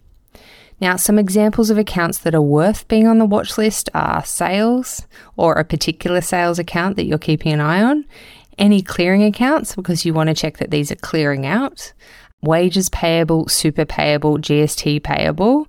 Now, 0.80 0.96
some 0.96 1.18
examples 1.18 1.70
of 1.70 1.78
accounts 1.78 2.18
that 2.18 2.34
are 2.34 2.42
worth 2.42 2.86
being 2.86 3.08
on 3.08 3.18
the 3.18 3.24
watch 3.24 3.58
list 3.58 3.90
are 3.94 4.24
sales 4.24 5.06
or 5.36 5.54
a 5.54 5.64
particular 5.64 6.20
sales 6.20 6.58
account 6.58 6.96
that 6.96 7.04
you're 7.04 7.18
keeping 7.18 7.52
an 7.52 7.60
eye 7.60 7.82
on, 7.82 8.04
any 8.58 8.80
clearing 8.82 9.24
accounts 9.24 9.74
because 9.74 10.04
you 10.04 10.14
want 10.14 10.28
to 10.28 10.34
check 10.34 10.58
that 10.58 10.70
these 10.70 10.92
are 10.92 10.96
clearing 10.96 11.46
out, 11.46 11.92
wages 12.42 12.88
payable, 12.90 13.48
super 13.48 13.84
payable, 13.84 14.38
GST 14.38 15.02
payable, 15.02 15.66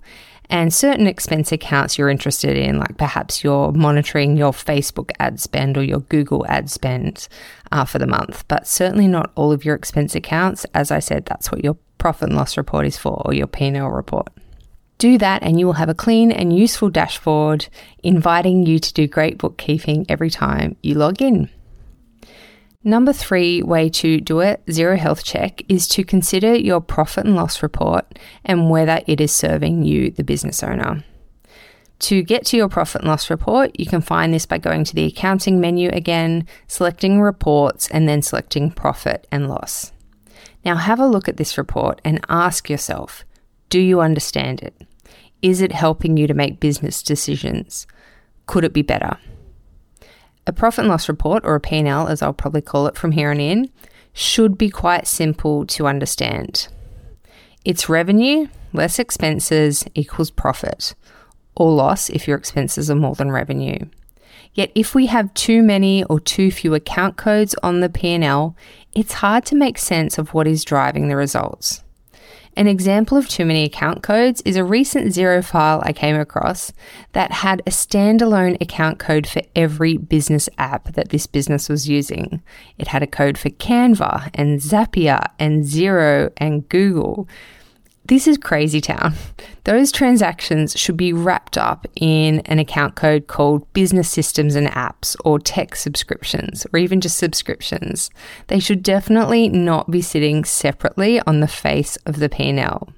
and 0.48 0.74
certain 0.74 1.06
expense 1.06 1.52
accounts 1.52 1.96
you're 1.96 2.08
interested 2.08 2.56
in, 2.56 2.78
like 2.78 2.96
perhaps 2.96 3.42
you're 3.44 3.70
monitoring 3.72 4.36
your 4.36 4.52
Facebook 4.52 5.10
ad 5.20 5.40
spend 5.40 5.78
or 5.78 5.84
your 5.84 6.00
Google 6.00 6.44
ad 6.48 6.68
spend 6.70 7.28
uh, 7.70 7.84
for 7.84 7.98
the 7.98 8.06
month, 8.06 8.44
but 8.48 8.66
certainly 8.66 9.06
not 9.06 9.30
all 9.36 9.52
of 9.52 9.64
your 9.64 9.76
expense 9.76 10.14
accounts. 10.14 10.66
As 10.74 10.90
I 10.90 10.98
said, 10.98 11.26
that's 11.26 11.52
what 11.52 11.62
your 11.62 11.76
profit 11.98 12.28
and 12.28 12.36
loss 12.36 12.56
report 12.56 12.86
is 12.86 12.98
for 12.98 13.22
or 13.24 13.32
your 13.32 13.46
P&L 13.46 13.88
report. 13.88 14.28
Do 15.00 15.16
that, 15.16 15.42
and 15.42 15.58
you 15.58 15.64
will 15.64 15.80
have 15.80 15.88
a 15.88 15.94
clean 15.94 16.30
and 16.30 16.54
useful 16.54 16.90
dashboard 16.90 17.68
inviting 18.02 18.66
you 18.66 18.78
to 18.78 18.92
do 18.92 19.06
great 19.06 19.38
bookkeeping 19.38 20.04
every 20.10 20.28
time 20.28 20.76
you 20.82 20.94
log 20.94 21.22
in. 21.22 21.48
Number 22.84 23.14
three 23.14 23.62
way 23.62 23.88
to 23.88 24.20
do 24.20 24.42
a 24.42 24.58
Xero 24.66 24.98
health 24.98 25.24
check 25.24 25.62
is 25.70 25.88
to 25.88 26.04
consider 26.04 26.54
your 26.54 26.82
profit 26.82 27.24
and 27.24 27.34
loss 27.34 27.62
report 27.62 28.18
and 28.44 28.68
whether 28.68 29.00
it 29.06 29.22
is 29.22 29.34
serving 29.34 29.84
you, 29.84 30.10
the 30.10 30.22
business 30.22 30.62
owner. 30.62 31.02
To 32.00 32.22
get 32.22 32.44
to 32.46 32.58
your 32.58 32.68
profit 32.68 33.00
and 33.00 33.08
loss 33.08 33.30
report, 33.30 33.80
you 33.80 33.86
can 33.86 34.02
find 34.02 34.34
this 34.34 34.44
by 34.44 34.58
going 34.58 34.84
to 34.84 34.94
the 34.94 35.06
accounting 35.06 35.62
menu 35.62 35.88
again, 35.94 36.46
selecting 36.66 37.22
reports, 37.22 37.88
and 37.88 38.06
then 38.06 38.20
selecting 38.20 38.70
profit 38.70 39.26
and 39.32 39.48
loss. 39.48 39.92
Now 40.62 40.76
have 40.76 41.00
a 41.00 41.06
look 41.06 41.26
at 41.26 41.38
this 41.38 41.56
report 41.56 42.02
and 42.04 42.20
ask 42.28 42.68
yourself 42.68 43.24
do 43.70 43.80
you 43.80 44.02
understand 44.02 44.60
it? 44.60 44.74
Is 45.42 45.60
it 45.60 45.72
helping 45.72 46.16
you 46.16 46.26
to 46.26 46.34
make 46.34 46.60
business 46.60 47.02
decisions? 47.02 47.86
Could 48.46 48.64
it 48.64 48.72
be 48.72 48.82
better? 48.82 49.18
A 50.46 50.52
profit 50.52 50.80
and 50.80 50.88
loss 50.88 51.08
report, 51.08 51.44
or 51.44 51.54
a 51.54 51.60
P&L 51.60 52.08
as 52.08 52.22
I'll 52.22 52.32
probably 52.32 52.62
call 52.62 52.86
it 52.86 52.96
from 52.96 53.12
here 53.12 53.30
on 53.30 53.40
in, 53.40 53.70
should 54.12 54.58
be 54.58 54.70
quite 54.70 55.06
simple 55.06 55.66
to 55.66 55.86
understand. 55.86 56.68
It's 57.64 57.88
revenue 57.88 58.48
less 58.72 58.98
expenses 58.98 59.84
equals 59.94 60.30
profit, 60.30 60.94
or 61.54 61.72
loss 61.72 62.08
if 62.10 62.28
your 62.28 62.36
expenses 62.36 62.90
are 62.90 62.96
more 62.96 63.14
than 63.14 63.30
revenue. 63.30 63.78
Yet 64.54 64.72
if 64.74 64.94
we 64.94 65.06
have 65.06 65.32
too 65.34 65.62
many 65.62 66.04
or 66.04 66.18
too 66.18 66.50
few 66.50 66.74
account 66.74 67.16
codes 67.16 67.54
on 67.62 67.80
the 67.80 67.88
P&L, 67.88 68.56
it's 68.92 69.14
hard 69.14 69.44
to 69.46 69.54
make 69.54 69.78
sense 69.78 70.18
of 70.18 70.34
what 70.34 70.46
is 70.46 70.64
driving 70.64 71.08
the 71.08 71.16
results. 71.16 71.84
An 72.56 72.66
example 72.66 73.16
of 73.16 73.28
too 73.28 73.44
many 73.44 73.64
account 73.64 74.02
codes 74.02 74.42
is 74.44 74.56
a 74.56 74.64
recent 74.64 75.08
Xero 75.08 75.42
file 75.44 75.82
I 75.84 75.92
came 75.92 76.16
across 76.16 76.72
that 77.12 77.30
had 77.30 77.60
a 77.60 77.70
standalone 77.70 78.60
account 78.60 78.98
code 78.98 79.26
for 79.26 79.42
every 79.54 79.96
business 79.96 80.48
app 80.58 80.92
that 80.94 81.10
this 81.10 81.26
business 81.26 81.68
was 81.68 81.88
using. 81.88 82.42
It 82.76 82.88
had 82.88 83.02
a 83.02 83.06
code 83.06 83.38
for 83.38 83.50
Canva 83.50 84.30
and 84.34 84.60
Zapier 84.60 85.30
and 85.38 85.64
Xero 85.64 86.32
and 86.38 86.68
Google. 86.68 87.28
This 88.10 88.26
is 88.26 88.38
crazy 88.38 88.80
town. 88.80 89.14
Those 89.62 89.92
transactions 89.92 90.76
should 90.76 90.96
be 90.96 91.12
wrapped 91.12 91.56
up 91.56 91.86
in 91.94 92.40
an 92.40 92.58
account 92.58 92.96
code 92.96 93.28
called 93.28 93.72
business 93.72 94.10
systems 94.10 94.56
and 94.56 94.66
apps 94.66 95.14
or 95.24 95.38
tech 95.38 95.76
subscriptions 95.76 96.66
or 96.72 96.80
even 96.80 97.00
just 97.00 97.18
subscriptions. 97.18 98.10
They 98.48 98.58
should 98.58 98.82
definitely 98.82 99.48
not 99.48 99.92
be 99.92 100.02
sitting 100.02 100.44
separately 100.44 101.20
on 101.20 101.38
the 101.38 101.46
face 101.46 101.94
of 101.98 102.18
the 102.18 102.28
P&L. 102.28 102.88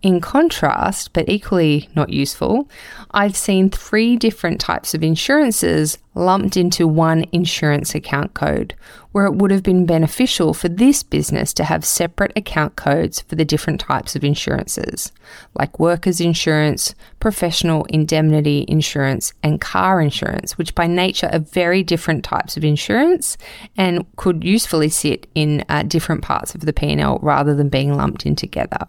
In 0.00 0.20
contrast, 0.20 1.12
but 1.12 1.28
equally 1.28 1.88
not 1.96 2.10
useful, 2.10 2.70
I've 3.10 3.36
seen 3.36 3.68
three 3.68 4.16
different 4.16 4.60
types 4.60 4.94
of 4.94 5.02
insurances 5.02 5.98
lumped 6.14 6.56
into 6.56 6.86
one 6.86 7.24
insurance 7.32 7.96
account 7.96 8.32
code, 8.32 8.76
where 9.10 9.26
it 9.26 9.34
would 9.34 9.50
have 9.50 9.64
been 9.64 9.86
beneficial 9.86 10.54
for 10.54 10.68
this 10.68 11.02
business 11.02 11.52
to 11.54 11.64
have 11.64 11.84
separate 11.84 12.30
account 12.36 12.76
codes 12.76 13.22
for 13.22 13.34
the 13.34 13.44
different 13.44 13.80
types 13.80 14.14
of 14.14 14.22
insurances, 14.22 15.10
like 15.56 15.80
workers' 15.80 16.20
insurance, 16.20 16.94
professional 17.18 17.84
indemnity 17.86 18.64
insurance, 18.68 19.32
and 19.42 19.60
car 19.60 20.00
insurance, 20.00 20.56
which 20.56 20.76
by 20.76 20.86
nature 20.86 21.28
are 21.32 21.40
very 21.40 21.82
different 21.82 22.22
types 22.22 22.56
of 22.56 22.64
insurance 22.64 23.36
and 23.76 24.06
could 24.14 24.44
usefully 24.44 24.88
sit 24.90 25.26
in 25.34 25.64
uh, 25.68 25.82
different 25.82 26.22
parts 26.22 26.54
of 26.54 26.60
the 26.60 26.72
P&L 26.72 27.18
rather 27.20 27.52
than 27.52 27.68
being 27.68 27.96
lumped 27.96 28.24
in 28.24 28.36
together. 28.36 28.86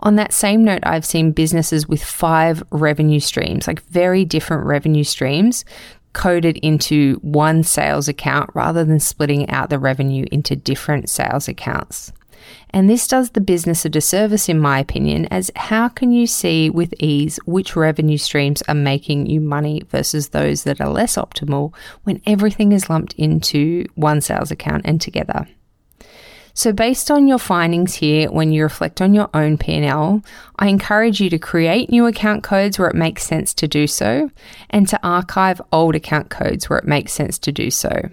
On 0.00 0.16
that 0.16 0.32
same 0.32 0.64
note, 0.64 0.80
I've 0.84 1.04
seen 1.04 1.32
businesses 1.32 1.88
with 1.88 2.02
five 2.02 2.62
revenue 2.70 3.20
streams, 3.20 3.66
like 3.66 3.82
very 3.84 4.24
different 4.24 4.66
revenue 4.66 5.04
streams, 5.04 5.64
coded 6.12 6.56
into 6.58 7.16
one 7.22 7.62
sales 7.62 8.08
account 8.08 8.50
rather 8.54 8.84
than 8.84 9.00
splitting 9.00 9.48
out 9.50 9.70
the 9.70 9.78
revenue 9.78 10.26
into 10.30 10.56
different 10.56 11.10
sales 11.10 11.48
accounts. 11.48 12.12
And 12.70 12.88
this 12.88 13.06
does 13.06 13.30
the 13.30 13.40
business 13.40 13.84
a 13.84 13.88
disservice, 13.88 14.48
in 14.48 14.58
my 14.58 14.78
opinion, 14.78 15.26
as 15.26 15.50
how 15.56 15.88
can 15.88 16.12
you 16.12 16.26
see 16.26 16.70
with 16.70 16.94
ease 16.98 17.38
which 17.46 17.76
revenue 17.76 18.18
streams 18.18 18.62
are 18.68 18.74
making 18.74 19.26
you 19.26 19.40
money 19.40 19.82
versus 19.88 20.28
those 20.28 20.64
that 20.64 20.80
are 20.80 20.88
less 20.88 21.16
optimal 21.16 21.74
when 22.04 22.22
everything 22.26 22.72
is 22.72 22.88
lumped 22.88 23.14
into 23.14 23.84
one 23.94 24.20
sales 24.20 24.50
account 24.50 24.82
and 24.84 25.00
together? 25.00 25.46
So 26.58 26.72
based 26.72 27.08
on 27.08 27.28
your 27.28 27.38
findings 27.38 27.94
here 27.94 28.32
when 28.32 28.50
you 28.50 28.64
reflect 28.64 29.00
on 29.00 29.14
your 29.14 29.30
own 29.32 29.58
P&L, 29.58 30.24
I 30.58 30.66
encourage 30.66 31.20
you 31.20 31.30
to 31.30 31.38
create 31.38 31.88
new 31.88 32.04
account 32.06 32.42
codes 32.42 32.80
where 32.80 32.88
it 32.88 32.96
makes 32.96 33.22
sense 33.22 33.54
to 33.54 33.68
do 33.68 33.86
so 33.86 34.32
and 34.68 34.88
to 34.88 34.98
archive 35.04 35.62
old 35.70 35.94
account 35.94 36.30
codes 36.30 36.68
where 36.68 36.80
it 36.80 36.84
makes 36.84 37.12
sense 37.12 37.38
to 37.38 37.52
do 37.52 37.70
so. 37.70 38.10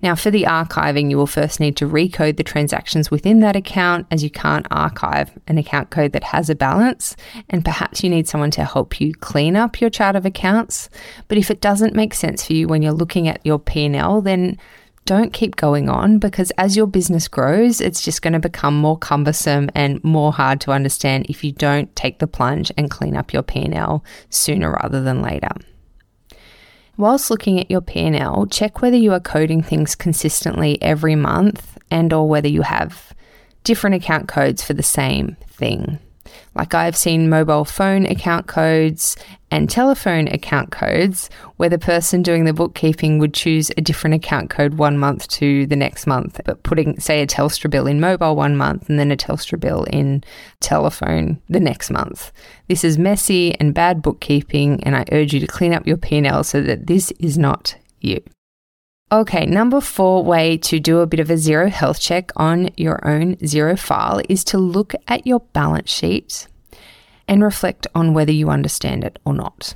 Now, 0.00 0.14
for 0.14 0.30
the 0.30 0.44
archiving, 0.44 1.10
you 1.10 1.16
will 1.16 1.26
first 1.26 1.58
need 1.58 1.76
to 1.78 1.88
recode 1.88 2.36
the 2.36 2.44
transactions 2.44 3.10
within 3.10 3.40
that 3.40 3.56
account 3.56 4.06
as 4.12 4.22
you 4.22 4.30
can't 4.30 4.68
archive 4.70 5.32
an 5.48 5.58
account 5.58 5.90
code 5.90 6.12
that 6.12 6.22
has 6.22 6.48
a 6.48 6.54
balance, 6.54 7.16
and 7.50 7.64
perhaps 7.64 8.04
you 8.04 8.10
need 8.10 8.28
someone 8.28 8.52
to 8.52 8.64
help 8.64 9.00
you 9.00 9.12
clean 9.14 9.56
up 9.56 9.80
your 9.80 9.90
chart 9.90 10.14
of 10.14 10.24
accounts. 10.24 10.88
But 11.26 11.38
if 11.38 11.50
it 11.50 11.60
doesn't 11.60 11.96
make 11.96 12.14
sense 12.14 12.46
for 12.46 12.52
you 12.52 12.68
when 12.68 12.82
you're 12.82 12.92
looking 12.92 13.26
at 13.26 13.44
your 13.44 13.58
P&L, 13.58 14.20
then 14.20 14.56
don't 15.06 15.32
keep 15.32 15.56
going 15.56 15.88
on 15.88 16.18
because 16.18 16.50
as 16.58 16.76
your 16.76 16.86
business 16.86 17.28
grows, 17.28 17.80
it's 17.80 18.02
just 18.02 18.20
going 18.22 18.34
to 18.34 18.38
become 18.38 18.76
more 18.76 18.98
cumbersome 18.98 19.70
and 19.74 20.02
more 20.04 20.32
hard 20.32 20.60
to 20.62 20.72
understand 20.72 21.26
if 21.28 21.42
you 21.42 21.52
don't 21.52 21.94
take 21.96 22.18
the 22.18 22.26
plunge 22.26 22.70
and 22.76 22.90
clean 22.90 23.16
up 23.16 23.32
your 23.32 23.42
P&L 23.42 24.04
sooner 24.28 24.72
rather 24.72 25.02
than 25.02 25.22
later. 25.22 25.52
Whilst 26.98 27.30
looking 27.30 27.60
at 27.60 27.70
your 27.70 27.80
P&L, 27.80 28.46
check 28.46 28.82
whether 28.82 28.96
you 28.96 29.12
are 29.12 29.20
coding 29.20 29.62
things 29.62 29.94
consistently 29.94 30.80
every 30.82 31.14
month 31.14 31.78
and 31.90 32.12
or 32.12 32.28
whether 32.28 32.48
you 32.48 32.62
have 32.62 33.14
different 33.64 33.96
account 33.96 34.28
codes 34.28 34.62
for 34.62 34.74
the 34.74 34.82
same 34.82 35.36
thing. 35.46 35.98
Like 36.54 36.74
I've 36.74 36.96
seen 36.96 37.28
mobile 37.28 37.64
phone 37.64 38.06
account 38.06 38.46
codes 38.46 39.16
and 39.56 39.70
telephone 39.70 40.28
account 40.28 40.70
codes 40.70 41.30
where 41.56 41.70
the 41.70 41.78
person 41.78 42.22
doing 42.22 42.44
the 42.44 42.52
bookkeeping 42.52 43.18
would 43.18 43.32
choose 43.32 43.70
a 43.78 43.80
different 43.80 44.12
account 44.12 44.50
code 44.50 44.74
one 44.74 44.98
month 44.98 45.26
to 45.28 45.66
the 45.66 45.74
next 45.74 46.06
month, 46.06 46.38
but 46.44 46.62
putting, 46.62 47.00
say, 47.00 47.22
a 47.22 47.26
Telstra 47.26 47.70
bill 47.70 47.86
in 47.86 47.98
mobile 47.98 48.36
one 48.36 48.54
month 48.54 48.90
and 48.90 48.98
then 48.98 49.10
a 49.10 49.16
Telstra 49.16 49.58
bill 49.58 49.84
in 49.84 50.22
telephone 50.60 51.40
the 51.48 51.58
next 51.58 51.90
month. 51.90 52.32
This 52.68 52.84
is 52.84 52.98
messy 52.98 53.58
and 53.58 53.72
bad 53.72 54.02
bookkeeping, 54.02 54.84
and 54.84 54.94
I 54.94 55.06
urge 55.10 55.32
you 55.32 55.40
to 55.40 55.46
clean 55.46 55.72
up 55.72 55.86
your 55.86 55.96
P&L 55.96 56.44
so 56.44 56.60
that 56.60 56.86
this 56.86 57.10
is 57.12 57.38
not 57.38 57.76
you. 58.00 58.22
Okay, 59.10 59.46
number 59.46 59.80
four 59.80 60.22
way 60.22 60.58
to 60.58 60.78
do 60.78 60.98
a 60.98 61.06
bit 61.06 61.20
of 61.20 61.30
a 61.30 61.34
Xero 61.34 61.70
health 61.70 61.98
check 61.98 62.30
on 62.36 62.68
your 62.76 63.00
own 63.08 63.36
Xero 63.36 63.78
file 63.78 64.20
is 64.28 64.44
to 64.44 64.58
look 64.58 64.92
at 65.08 65.26
your 65.26 65.40
balance 65.54 65.90
sheet 65.90 66.46
and 67.28 67.42
reflect 67.42 67.86
on 67.94 68.14
whether 68.14 68.32
you 68.32 68.50
understand 68.50 69.04
it 69.04 69.18
or 69.24 69.34
not. 69.34 69.74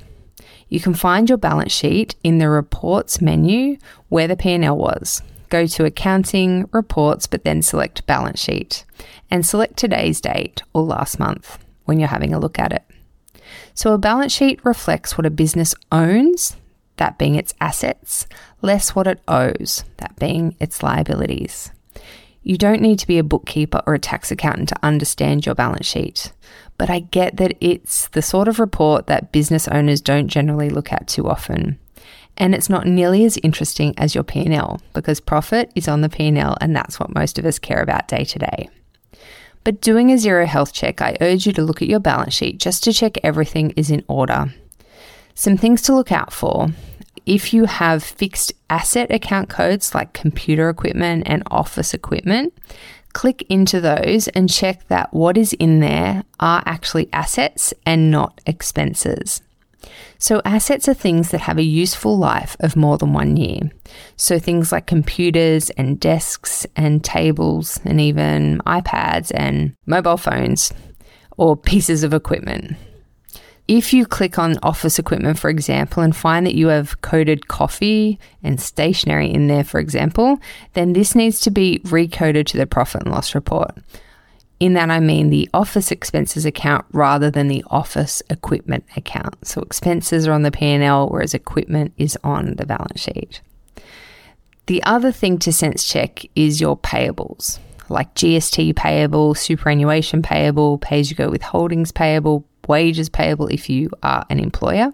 You 0.69 0.79
can 0.79 0.93
find 0.93 1.27
your 1.27 1.37
balance 1.37 1.73
sheet 1.73 2.15
in 2.23 2.37
the 2.37 2.49
reports 2.49 3.21
menu 3.21 3.77
where 4.09 4.27
the 4.27 4.37
P&L 4.37 4.77
was. 4.77 5.21
Go 5.49 5.67
to 5.67 5.83
accounting, 5.83 6.69
reports, 6.71 7.27
but 7.27 7.43
then 7.43 7.61
select 7.61 8.05
balance 8.05 8.39
sheet 8.39 8.85
and 9.29 9.45
select 9.45 9.75
today's 9.75 10.21
date 10.21 10.63
or 10.73 10.83
last 10.83 11.19
month 11.19 11.57
when 11.83 11.99
you're 11.99 12.07
having 12.07 12.33
a 12.33 12.39
look 12.39 12.57
at 12.57 12.71
it. 12.71 12.83
So 13.73 13.93
a 13.93 13.97
balance 13.97 14.31
sheet 14.31 14.63
reflects 14.63 15.17
what 15.17 15.25
a 15.25 15.29
business 15.29 15.75
owns 15.91 16.55
that 16.97 17.17
being 17.17 17.35
its 17.35 17.53
assets, 17.59 18.27
less 18.61 18.95
what 18.95 19.07
it 19.07 19.19
owes, 19.27 19.83
that 19.97 20.15
being 20.17 20.55
its 20.59 20.83
liabilities. 20.83 21.71
You 22.43 22.57
don't 22.57 22.81
need 22.81 22.99
to 22.99 23.07
be 23.07 23.19
a 23.19 23.23
bookkeeper 23.23 23.81
or 23.85 23.93
a 23.93 23.99
tax 23.99 24.31
accountant 24.31 24.69
to 24.69 24.79
understand 24.83 25.45
your 25.45 25.55
balance 25.55 25.85
sheet, 25.85 26.31
but 26.77 26.89
I 26.89 26.99
get 26.99 27.37
that 27.37 27.55
it's 27.61 28.07
the 28.09 28.21
sort 28.21 28.47
of 28.47 28.59
report 28.59 29.07
that 29.07 29.31
business 29.31 29.67
owners 29.67 30.01
don't 30.01 30.27
generally 30.27 30.69
look 30.69 30.91
at 30.91 31.07
too 31.07 31.29
often. 31.29 31.77
And 32.37 32.55
it's 32.55 32.69
not 32.69 32.87
nearly 32.87 33.25
as 33.25 33.37
interesting 33.43 33.93
as 33.97 34.15
your 34.15 34.23
P&L 34.23 34.81
because 34.93 35.19
profit 35.19 35.71
is 35.75 35.87
on 35.87 36.01
the 36.01 36.09
P&L 36.09 36.57
and 36.59 36.75
that's 36.75 36.99
what 36.99 37.13
most 37.13 37.37
of 37.37 37.45
us 37.45 37.59
care 37.59 37.81
about 37.81 38.07
day 38.07 38.23
to 38.23 38.39
day. 38.39 38.69
But 39.63 39.81
doing 39.81 40.11
a 40.11 40.15
Xero 40.15 40.47
health 40.47 40.73
check, 40.73 41.01
I 41.01 41.17
urge 41.21 41.45
you 41.45 41.53
to 41.53 41.61
look 41.61 41.83
at 41.83 41.87
your 41.87 41.99
balance 41.99 42.33
sheet 42.33 42.59
just 42.59 42.83
to 42.85 42.93
check 42.93 43.17
everything 43.23 43.71
is 43.71 43.91
in 43.91 44.03
order. 44.07 44.51
Some 45.35 45.57
things 45.57 45.83
to 45.83 45.93
look 45.93 46.11
out 46.11 46.33
for 46.33 46.69
if 47.31 47.53
you 47.53 47.63
have 47.63 48.03
fixed 48.03 48.51
asset 48.69 49.09
account 49.09 49.47
codes 49.47 49.95
like 49.95 50.11
computer 50.11 50.67
equipment 50.67 51.23
and 51.25 51.43
office 51.49 51.93
equipment, 51.93 52.53
click 53.13 53.45
into 53.49 53.79
those 53.79 54.27
and 54.27 54.49
check 54.49 54.85
that 54.89 55.13
what 55.13 55.37
is 55.37 55.53
in 55.53 55.79
there 55.79 56.25
are 56.41 56.61
actually 56.65 57.07
assets 57.13 57.73
and 57.85 58.11
not 58.11 58.41
expenses. 58.45 59.41
So, 60.17 60.41
assets 60.43 60.89
are 60.89 60.93
things 60.93 61.31
that 61.31 61.39
have 61.39 61.57
a 61.57 61.63
useful 61.63 62.17
life 62.17 62.57
of 62.59 62.75
more 62.75 62.97
than 62.97 63.13
one 63.13 63.37
year. 63.37 63.71
So, 64.17 64.37
things 64.37 64.73
like 64.73 64.85
computers 64.85 65.69
and 65.71 66.01
desks 66.01 66.67
and 66.75 67.01
tables 67.01 67.79
and 67.85 68.01
even 68.01 68.59
iPads 68.67 69.31
and 69.33 69.73
mobile 69.85 70.17
phones 70.17 70.73
or 71.37 71.55
pieces 71.55 72.03
of 72.03 72.13
equipment. 72.13 72.75
If 73.71 73.93
you 73.93 74.05
click 74.05 74.37
on 74.37 74.57
office 74.63 74.99
equipment, 74.99 75.39
for 75.39 75.49
example, 75.49 76.03
and 76.03 76.13
find 76.13 76.45
that 76.45 76.55
you 76.55 76.67
have 76.67 76.99
coded 76.99 77.47
coffee 77.47 78.19
and 78.43 78.59
stationery 78.59 79.31
in 79.31 79.47
there, 79.47 79.63
for 79.63 79.79
example, 79.79 80.39
then 80.73 80.91
this 80.91 81.15
needs 81.15 81.39
to 81.39 81.51
be 81.51 81.79
recoded 81.85 82.47
to 82.47 82.57
the 82.57 82.67
profit 82.67 83.03
and 83.03 83.13
loss 83.13 83.33
report. 83.33 83.71
In 84.59 84.73
that, 84.73 84.89
I 84.89 84.99
mean 84.99 85.29
the 85.29 85.49
office 85.53 85.89
expenses 85.89 86.45
account 86.45 86.83
rather 86.91 87.31
than 87.31 87.47
the 87.47 87.63
office 87.67 88.21
equipment 88.29 88.83
account. 88.97 89.47
So 89.47 89.61
expenses 89.61 90.27
are 90.27 90.33
on 90.33 90.41
the 90.41 90.51
P&L, 90.51 91.07
whereas 91.07 91.33
equipment 91.33 91.93
is 91.97 92.17
on 92.25 92.55
the 92.57 92.65
balance 92.65 92.99
sheet. 92.99 93.39
The 94.65 94.83
other 94.83 95.13
thing 95.13 95.39
to 95.39 95.53
sense 95.53 95.87
check 95.87 96.25
is 96.35 96.59
your 96.59 96.75
payables, 96.75 97.59
like 97.87 98.13
GST 98.15 98.75
payable, 98.75 99.33
superannuation 99.33 100.21
payable, 100.21 100.77
pay 100.77 100.99
as 100.99 101.09
you 101.09 101.15
go 101.15 101.31
withholdings 101.31 101.93
payable, 101.93 102.45
wages 102.67 103.09
payable 103.09 103.47
if 103.47 103.69
you 103.69 103.89
are 104.03 104.25
an 104.29 104.39
employer. 104.39 104.91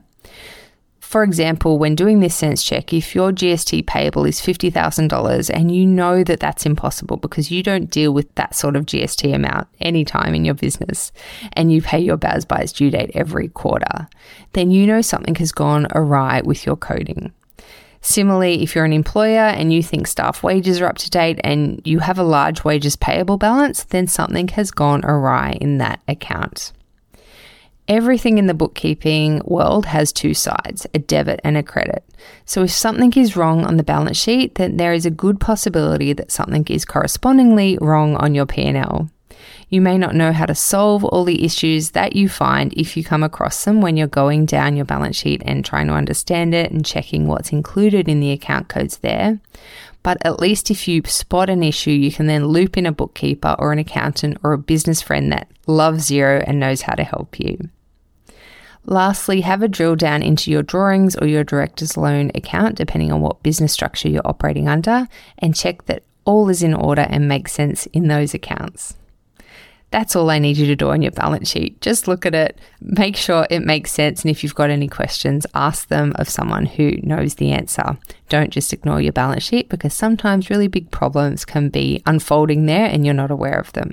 For 1.07 1.23
example, 1.23 1.79
when 1.79 1.95
doing 1.95 2.19
this 2.19 2.35
sense 2.35 2.61
check, 2.61 2.91
if 2.91 3.15
your 3.15 3.31
GST 3.31 3.87
payable 3.87 4.25
is 4.25 4.41
$50,000 4.41 5.49
and 5.53 5.73
you 5.73 5.85
know 5.85 6.21
that 6.25 6.41
that's 6.41 6.65
impossible 6.65 7.15
because 7.15 7.49
you 7.49 7.63
don't 7.63 7.89
deal 7.89 8.13
with 8.13 8.35
that 8.35 8.53
sort 8.53 8.75
of 8.75 8.85
GST 8.85 9.33
amount 9.33 9.69
anytime 9.79 10.35
in 10.35 10.43
your 10.43 10.53
business 10.53 11.13
and 11.53 11.71
you 11.71 11.81
pay 11.81 11.97
your 11.97 12.17
BAS 12.17 12.43
by 12.43 12.57
its 12.57 12.73
due 12.73 12.91
date 12.91 13.11
every 13.13 13.47
quarter, 13.47 14.09
then 14.51 14.69
you 14.69 14.85
know 14.85 15.01
something 15.01 15.35
has 15.35 15.53
gone 15.53 15.87
awry 15.95 16.41
with 16.41 16.65
your 16.65 16.75
coding. 16.75 17.31
Similarly, 18.01 18.61
if 18.61 18.75
you're 18.75 18.83
an 18.83 18.91
employer 18.91 19.39
and 19.39 19.71
you 19.71 19.81
think 19.81 20.07
staff 20.07 20.43
wages 20.43 20.81
are 20.81 20.87
up 20.87 20.97
to 20.97 21.09
date 21.09 21.39
and 21.41 21.81
you 21.85 21.99
have 21.99 22.19
a 22.19 22.23
large 22.23 22.65
wages 22.65 22.97
payable 22.97 23.37
balance, 23.37 23.85
then 23.85 24.07
something 24.07 24.49
has 24.49 24.71
gone 24.71 25.05
awry 25.05 25.57
in 25.61 25.77
that 25.77 26.01
account. 26.09 26.73
Everything 27.87 28.37
in 28.37 28.47
the 28.47 28.53
bookkeeping 28.53 29.41
world 29.45 29.85
has 29.85 30.11
two 30.11 30.33
sides, 30.33 30.85
a 30.93 30.99
debit 30.99 31.39
and 31.45 31.55
a 31.55 31.63
credit. 31.63 32.03
So 32.45 32.63
if 32.63 32.71
something 32.71 33.13
is 33.13 33.37
wrong 33.37 33.63
on 33.63 33.77
the 33.77 33.83
balance 33.83 34.17
sheet, 34.17 34.55
then 34.55 34.75
there 34.75 34.91
is 34.91 35.05
a 35.05 35.11
good 35.11 35.39
possibility 35.39 36.11
that 36.11 36.31
something 36.31 36.65
is 36.69 36.83
correspondingly 36.83 37.77
wrong 37.79 38.17
on 38.17 38.35
your 38.35 38.45
P&L. 38.45 39.09
You 39.69 39.81
may 39.81 39.97
not 39.97 40.15
know 40.15 40.33
how 40.33 40.45
to 40.45 40.55
solve 40.55 41.05
all 41.05 41.23
the 41.23 41.45
issues 41.45 41.91
that 41.91 42.15
you 42.15 42.27
find 42.27 42.73
if 42.73 42.97
you 42.97 43.03
come 43.03 43.23
across 43.23 43.63
them 43.63 43.81
when 43.81 43.95
you're 43.95 44.07
going 44.07 44.45
down 44.45 44.75
your 44.75 44.85
balance 44.85 45.15
sheet 45.15 45.41
and 45.45 45.63
trying 45.63 45.87
to 45.87 45.93
understand 45.93 46.53
it 46.53 46.71
and 46.71 46.85
checking 46.85 47.27
what's 47.27 47.51
included 47.51 48.09
in 48.09 48.19
the 48.19 48.31
account 48.31 48.67
codes 48.67 48.97
there. 48.97 49.39
But 50.03 50.17
at 50.25 50.39
least 50.39 50.71
if 50.71 50.87
you 50.87 51.01
spot 51.05 51.49
an 51.49 51.63
issue, 51.63 51.91
you 51.91 52.11
can 52.11 52.27
then 52.27 52.47
loop 52.47 52.77
in 52.77 52.85
a 52.85 52.91
bookkeeper 52.91 53.55
or 53.59 53.73
an 53.73 53.79
accountant 53.79 54.37
or 54.43 54.53
a 54.53 54.57
business 54.57 55.01
friend 55.01 55.31
that 55.31 55.49
loves 55.67 56.09
Xero 56.09 56.43
and 56.45 56.59
knows 56.59 56.81
how 56.81 56.95
to 56.95 57.03
help 57.03 57.39
you. 57.39 57.69
Lastly, 58.89 59.41
have 59.41 59.61
a 59.61 59.67
drill 59.67 59.97
down 59.97 60.23
into 60.23 60.49
your 60.49 60.63
drawings 60.63 61.17
or 61.17 61.27
your 61.27 61.43
director's 61.43 61.97
loan 61.97 62.31
account, 62.33 62.75
depending 62.75 63.11
on 63.11 63.19
what 63.19 63.43
business 63.43 63.73
structure 63.73 64.07
you're 64.07 64.25
operating 64.25 64.69
under, 64.69 65.09
and 65.39 65.53
check 65.53 65.85
that 65.85 66.03
all 66.23 66.47
is 66.47 66.63
in 66.63 66.73
order 66.73 67.05
and 67.09 67.27
makes 67.27 67.51
sense 67.51 67.85
in 67.87 68.07
those 68.07 68.33
accounts. 68.33 68.95
That's 69.91 70.15
all 70.15 70.29
I 70.29 70.39
need 70.39 70.55
you 70.55 70.65
to 70.67 70.75
do 70.75 70.89
on 70.89 71.01
your 71.01 71.11
balance 71.11 71.49
sheet. 71.49 71.81
Just 71.81 72.07
look 72.07 72.25
at 72.25 72.33
it, 72.33 72.59
make 72.79 73.17
sure 73.17 73.45
it 73.49 73.61
makes 73.61 73.91
sense, 73.91 74.21
and 74.21 74.31
if 74.31 74.41
you've 74.41 74.55
got 74.55 74.69
any 74.69 74.87
questions, 74.87 75.45
ask 75.53 75.89
them 75.89 76.13
of 76.15 76.29
someone 76.29 76.65
who 76.65 76.97
knows 77.03 77.35
the 77.35 77.51
answer. 77.51 77.97
Don't 78.29 78.51
just 78.51 78.71
ignore 78.71 79.01
your 79.01 79.13
balance 79.13 79.43
sheet 79.43 79.67
because 79.67 79.93
sometimes 79.93 80.49
really 80.49 80.67
big 80.69 80.91
problems 80.91 81.43
can 81.43 81.67
be 81.67 82.01
unfolding 82.05 82.67
there 82.67 82.85
and 82.85 83.05
you're 83.05 83.13
not 83.13 83.31
aware 83.31 83.59
of 83.59 83.73
them. 83.73 83.91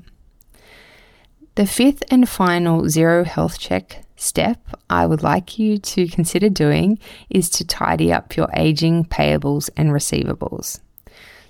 The 1.56 1.66
fifth 1.66 2.02
and 2.10 2.28
final 2.28 2.82
Xero 2.82 3.24
health 3.24 3.60
check 3.60 4.04
step 4.16 4.58
I 4.90 5.06
would 5.06 5.22
like 5.22 5.56
you 5.56 5.78
to 5.78 6.08
consider 6.08 6.48
doing 6.48 6.98
is 7.30 7.48
to 7.50 7.64
tidy 7.64 8.12
up 8.12 8.36
your 8.36 8.48
aging 8.54 9.04
payables 9.04 9.70
and 9.76 9.90
receivables. 9.90 10.80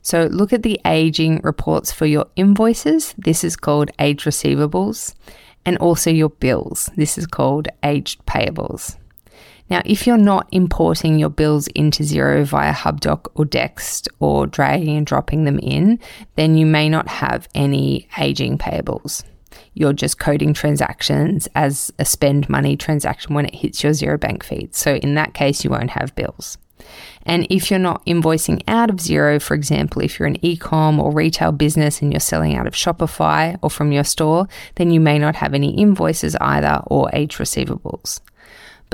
So 0.03 0.25
look 0.25 0.53
at 0.53 0.63
the 0.63 0.79
aging 0.85 1.41
reports 1.43 1.91
for 1.91 2.05
your 2.05 2.27
invoices. 2.37 3.15
This 3.17 3.45
is 3.45 3.57
called 3.57 3.91
aged 3.99 4.27
receivables. 4.27 5.15
And 5.65 5.79
also 5.79 6.11
your 6.11 6.29
bills. 6.29 6.91
This 6.97 7.17
is 7.17 7.27
called 7.27 7.69
aged 7.83 8.27
payables. 8.27 8.99
Now, 9.71 9.81
if 9.87 10.07
you're 10.07 10.19
not 10.19 10.47
importing 10.53 11.19
your 11.19 11.31
bills 11.31 11.69
into 11.69 12.03
Xero 12.03 12.45
via 12.45 12.75
HubDoc 12.75 13.29
or 13.35 13.47
Dext 13.47 14.09
or 14.21 14.47
dragging 14.47 14.99
and 14.99 15.07
dropping 15.07 15.45
them 15.45 15.59
in, 15.61 15.99
then 16.37 16.59
you 16.59 16.67
may 16.67 16.91
not 16.91 17.09
have 17.09 17.49
any 17.55 18.07
aging 18.19 18.59
payables 18.59 19.25
you're 19.75 19.93
just 19.93 20.19
coding 20.19 20.55
transactions 20.55 21.49
as 21.55 21.93
a 21.99 22.05
spend 22.05 22.49
money 22.49 22.77
transaction 22.77 23.35
when 23.35 23.47
it 23.47 23.55
hits 23.55 23.83
your 23.83 23.93
Xero 23.93 24.19
bank 24.19 24.45
feed. 24.45 24.75
So 24.75 24.95
in 24.97 25.15
that 25.15 25.35
case, 25.35 25.65
you 25.65 25.71
won't 25.71 25.91
have 25.91 26.15
bills. 26.15 26.59
And 27.27 27.47
if 27.51 27.71
you're 27.71 27.81
not 27.81 28.05
invoicing 28.07 28.63
out 28.69 28.91
of 28.91 28.97
Xero, 28.97 29.41
for 29.41 29.55
example, 29.55 30.03
if 30.03 30.19
you're 30.19 30.29
an 30.29 30.45
e-com 30.45 31.01
or 31.01 31.13
retail 31.13 31.53
business 31.53 32.03
and 32.03 32.13
you're 32.13 32.21
selling 32.21 32.55
out 32.55 32.67
of 32.67 32.75
Shopify 32.75 33.59
or 33.63 33.71
from 33.71 33.93
your 33.93 34.05
store, 34.05 34.47
then 34.75 34.91
you 34.91 35.01
may 35.01 35.19
not 35.19 35.37
have 35.37 35.55
any 35.55 35.75
invoices 35.75 36.37
either 36.37 36.83
or 36.87 37.11
age 37.13 37.39
receivables. 37.39 38.21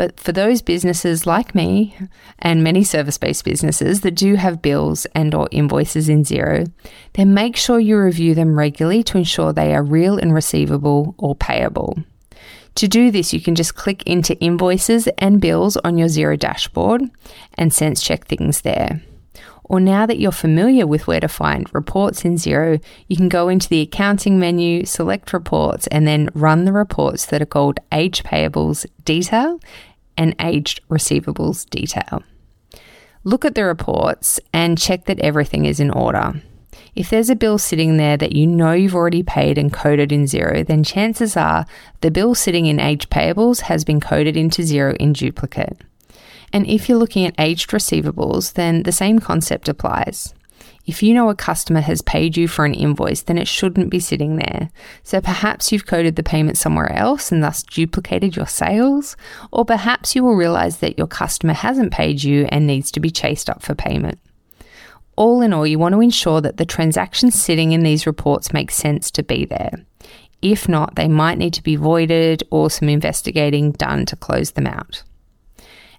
But 0.00 0.18
for 0.18 0.32
those 0.32 0.62
businesses 0.62 1.26
like 1.26 1.54
me 1.54 1.94
and 2.38 2.64
many 2.64 2.84
service-based 2.84 3.44
businesses 3.44 4.00
that 4.00 4.12
do 4.12 4.36
have 4.36 4.62
bills 4.62 5.06
and 5.14 5.34
or 5.34 5.46
invoices 5.50 6.08
in 6.08 6.22
Xero, 6.22 6.72
then 7.12 7.34
make 7.34 7.54
sure 7.54 7.78
you 7.78 7.98
review 7.98 8.34
them 8.34 8.58
regularly 8.58 9.02
to 9.02 9.18
ensure 9.18 9.52
they 9.52 9.74
are 9.74 9.82
real 9.82 10.16
and 10.16 10.32
receivable 10.32 11.14
or 11.18 11.34
payable. 11.34 11.98
To 12.76 12.88
do 12.88 13.10
this, 13.10 13.34
you 13.34 13.42
can 13.42 13.54
just 13.54 13.74
click 13.74 14.02
into 14.04 14.40
invoices 14.40 15.06
and 15.18 15.38
bills 15.38 15.76
on 15.84 15.98
your 15.98 16.08
Xero 16.08 16.38
dashboard 16.38 17.02
and 17.58 17.70
sense 17.70 18.00
check 18.00 18.26
things 18.26 18.62
there. 18.62 19.02
Or 19.64 19.78
now 19.80 20.04
that 20.06 20.18
you're 20.18 20.32
familiar 20.32 20.84
with 20.84 21.06
where 21.06 21.20
to 21.20 21.28
find 21.28 21.72
reports 21.72 22.24
in 22.24 22.34
Xero, 22.36 22.82
you 23.06 23.16
can 23.16 23.28
go 23.28 23.48
into 23.48 23.68
the 23.68 23.82
accounting 23.82 24.36
menu, 24.40 24.84
select 24.84 25.32
reports, 25.32 25.86
and 25.88 26.08
then 26.08 26.30
run 26.34 26.64
the 26.64 26.72
reports 26.72 27.26
that 27.26 27.40
are 27.40 27.46
called 27.46 27.78
age 27.92 28.24
payables 28.24 28.84
detail 29.04 29.60
and 30.20 30.36
aged 30.38 30.86
receivables 30.90 31.68
detail. 31.70 32.22
Look 33.24 33.46
at 33.46 33.54
the 33.54 33.64
reports 33.64 34.38
and 34.52 34.78
check 34.78 35.06
that 35.06 35.18
everything 35.20 35.64
is 35.64 35.80
in 35.80 35.90
order. 35.90 36.42
If 36.94 37.08
there's 37.08 37.30
a 37.30 37.36
bill 37.36 37.56
sitting 37.56 37.96
there 37.96 38.18
that 38.18 38.32
you 38.32 38.46
know 38.46 38.72
you've 38.72 38.94
already 38.94 39.22
paid 39.22 39.56
and 39.56 39.72
coded 39.72 40.12
in 40.12 40.24
Xero, 40.24 40.66
then 40.66 40.84
chances 40.84 41.36
are 41.36 41.64
the 42.02 42.10
bill 42.10 42.34
sitting 42.34 42.66
in 42.66 42.78
aged 42.78 43.08
payables 43.08 43.62
has 43.62 43.82
been 43.82 43.98
coded 43.98 44.36
into 44.36 44.62
Xero 44.62 44.94
in 44.96 45.14
duplicate. 45.14 45.78
And 46.52 46.66
if 46.66 46.88
you're 46.88 46.98
looking 46.98 47.24
at 47.24 47.34
aged 47.38 47.70
receivables, 47.70 48.52
then 48.54 48.82
the 48.82 48.92
same 48.92 49.20
concept 49.20 49.68
applies. 49.68 50.34
If 50.90 51.04
you 51.04 51.14
know 51.14 51.28
a 51.28 51.36
customer 51.36 51.82
has 51.82 52.02
paid 52.02 52.36
you 52.36 52.48
for 52.48 52.64
an 52.64 52.74
invoice, 52.74 53.22
then 53.22 53.38
it 53.38 53.46
shouldn't 53.46 53.90
be 53.90 54.00
sitting 54.00 54.34
there. 54.34 54.70
So 55.04 55.20
perhaps 55.20 55.70
you've 55.70 55.86
coded 55.86 56.16
the 56.16 56.24
payment 56.24 56.58
somewhere 56.58 56.90
else 56.90 57.30
and 57.30 57.44
thus 57.44 57.62
duplicated 57.62 58.34
your 58.34 58.48
sales, 58.48 59.16
or 59.52 59.64
perhaps 59.64 60.16
you 60.16 60.24
will 60.24 60.34
realize 60.34 60.78
that 60.78 60.98
your 60.98 61.06
customer 61.06 61.52
hasn't 61.52 61.92
paid 61.92 62.24
you 62.24 62.48
and 62.48 62.66
needs 62.66 62.90
to 62.90 62.98
be 62.98 63.08
chased 63.08 63.48
up 63.48 63.62
for 63.62 63.72
payment. 63.72 64.18
All 65.14 65.42
in 65.42 65.52
all, 65.52 65.64
you 65.64 65.78
want 65.78 65.92
to 65.92 66.00
ensure 66.00 66.40
that 66.40 66.56
the 66.56 66.66
transactions 66.66 67.40
sitting 67.40 67.70
in 67.70 67.84
these 67.84 68.04
reports 68.04 68.52
make 68.52 68.72
sense 68.72 69.12
to 69.12 69.22
be 69.22 69.44
there. 69.44 69.70
If 70.42 70.68
not, 70.68 70.96
they 70.96 71.06
might 71.06 71.38
need 71.38 71.54
to 71.54 71.62
be 71.62 71.76
voided 71.76 72.42
or 72.50 72.68
some 72.68 72.88
investigating 72.88 73.70
done 73.70 74.06
to 74.06 74.16
close 74.16 74.50
them 74.50 74.66
out. 74.66 75.04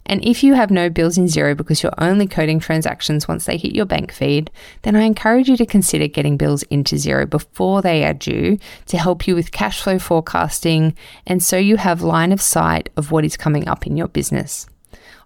And 0.06 0.24
if 0.26 0.44
you 0.44 0.56
have 0.56 0.72
no 0.72 0.90
bills 0.90 1.18
in 1.18 1.26
Xero 1.26 1.56
because 1.56 1.84
you're 1.84 1.94
only 1.98 2.28
coding 2.28 2.60
transactions 2.60 3.28
once 3.28 3.46
they 3.46 3.58
hit 3.58 3.76
your 3.76 3.86
bank 3.86 4.12
feed, 4.12 4.52
then 4.82 4.96
I 4.96 5.02
encourage 5.04 5.48
you 5.48 5.58
to 5.58 5.66
consider 5.66 6.08
getting 6.08 6.38
bills 6.38 6.64
into 6.64 6.96
Xero 6.96 7.30
before 7.30 7.82
they 7.82 8.04
are 8.04 8.14
due 8.14 8.58
to 8.88 8.98
help 8.98 9.28
you 9.28 9.36
with 9.36 9.52
cash 9.52 9.82
flow 9.82 10.00
forecasting 10.00 10.96
and 11.26 11.42
so 11.44 11.58
you 11.58 11.78
have 11.78 12.02
line 12.02 12.32
of 12.32 12.42
sight 12.42 12.90
of 12.98 13.12
what 13.12 13.26
is 13.26 13.38
coming 13.38 13.68
up 13.68 13.86
in 13.86 13.96
your 13.96 14.08
business. 14.08 14.68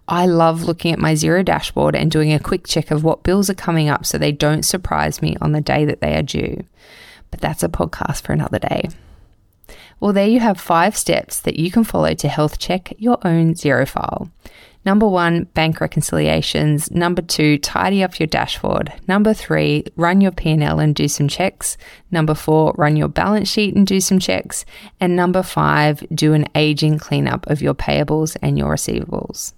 I 0.08 0.26
love 0.26 0.62
looking 0.62 0.92
at 0.92 1.00
my 1.00 1.14
Xero 1.14 1.44
dashboard 1.44 1.96
and 1.96 2.10
doing 2.10 2.32
a 2.32 2.38
quick 2.38 2.66
check 2.66 2.90
of 2.90 3.02
what 3.02 3.24
bills 3.24 3.50
are 3.50 3.54
coming 3.54 3.88
up 3.88 4.06
so 4.06 4.18
they 4.18 4.32
don't 4.32 4.62
surprise 4.62 5.20
me 5.20 5.36
on 5.40 5.52
the 5.52 5.60
day 5.60 5.84
that 5.84 6.00
they 6.00 6.14
are 6.14 6.22
due. 6.22 6.64
But 7.30 7.40
that's 7.40 7.64
a 7.64 7.68
podcast 7.68 8.22
for 8.22 8.32
another 8.32 8.60
day. 8.60 8.88
Well, 10.00 10.12
there 10.12 10.28
you 10.28 10.40
have 10.40 10.60
five 10.60 10.96
steps 10.96 11.40
that 11.40 11.58
you 11.58 11.70
can 11.70 11.84
follow 11.84 12.14
to 12.14 12.28
health 12.28 12.58
check 12.58 12.92
your 12.98 13.18
own 13.26 13.54
Xero 13.54 13.88
file. 13.88 14.30
Number 14.84 15.08
one, 15.08 15.44
bank 15.54 15.80
reconciliations. 15.80 16.92
Number 16.92 17.20
two, 17.20 17.58
tidy 17.58 18.04
up 18.04 18.20
your 18.20 18.28
dashboard. 18.28 18.92
Number 19.08 19.34
three, 19.34 19.84
run 19.96 20.20
your 20.20 20.30
P&L 20.30 20.78
and 20.78 20.94
do 20.94 21.08
some 21.08 21.26
checks. 21.26 21.76
Number 22.12 22.34
four, 22.34 22.72
run 22.76 22.94
your 22.94 23.08
balance 23.08 23.48
sheet 23.48 23.74
and 23.74 23.84
do 23.84 24.00
some 24.00 24.20
checks. 24.20 24.64
And 25.00 25.16
number 25.16 25.42
five, 25.42 26.06
do 26.14 26.34
an 26.34 26.46
aging 26.54 27.00
cleanup 27.00 27.48
of 27.48 27.60
your 27.60 27.74
payables 27.74 28.36
and 28.42 28.56
your 28.56 28.74
receivables. 28.74 29.54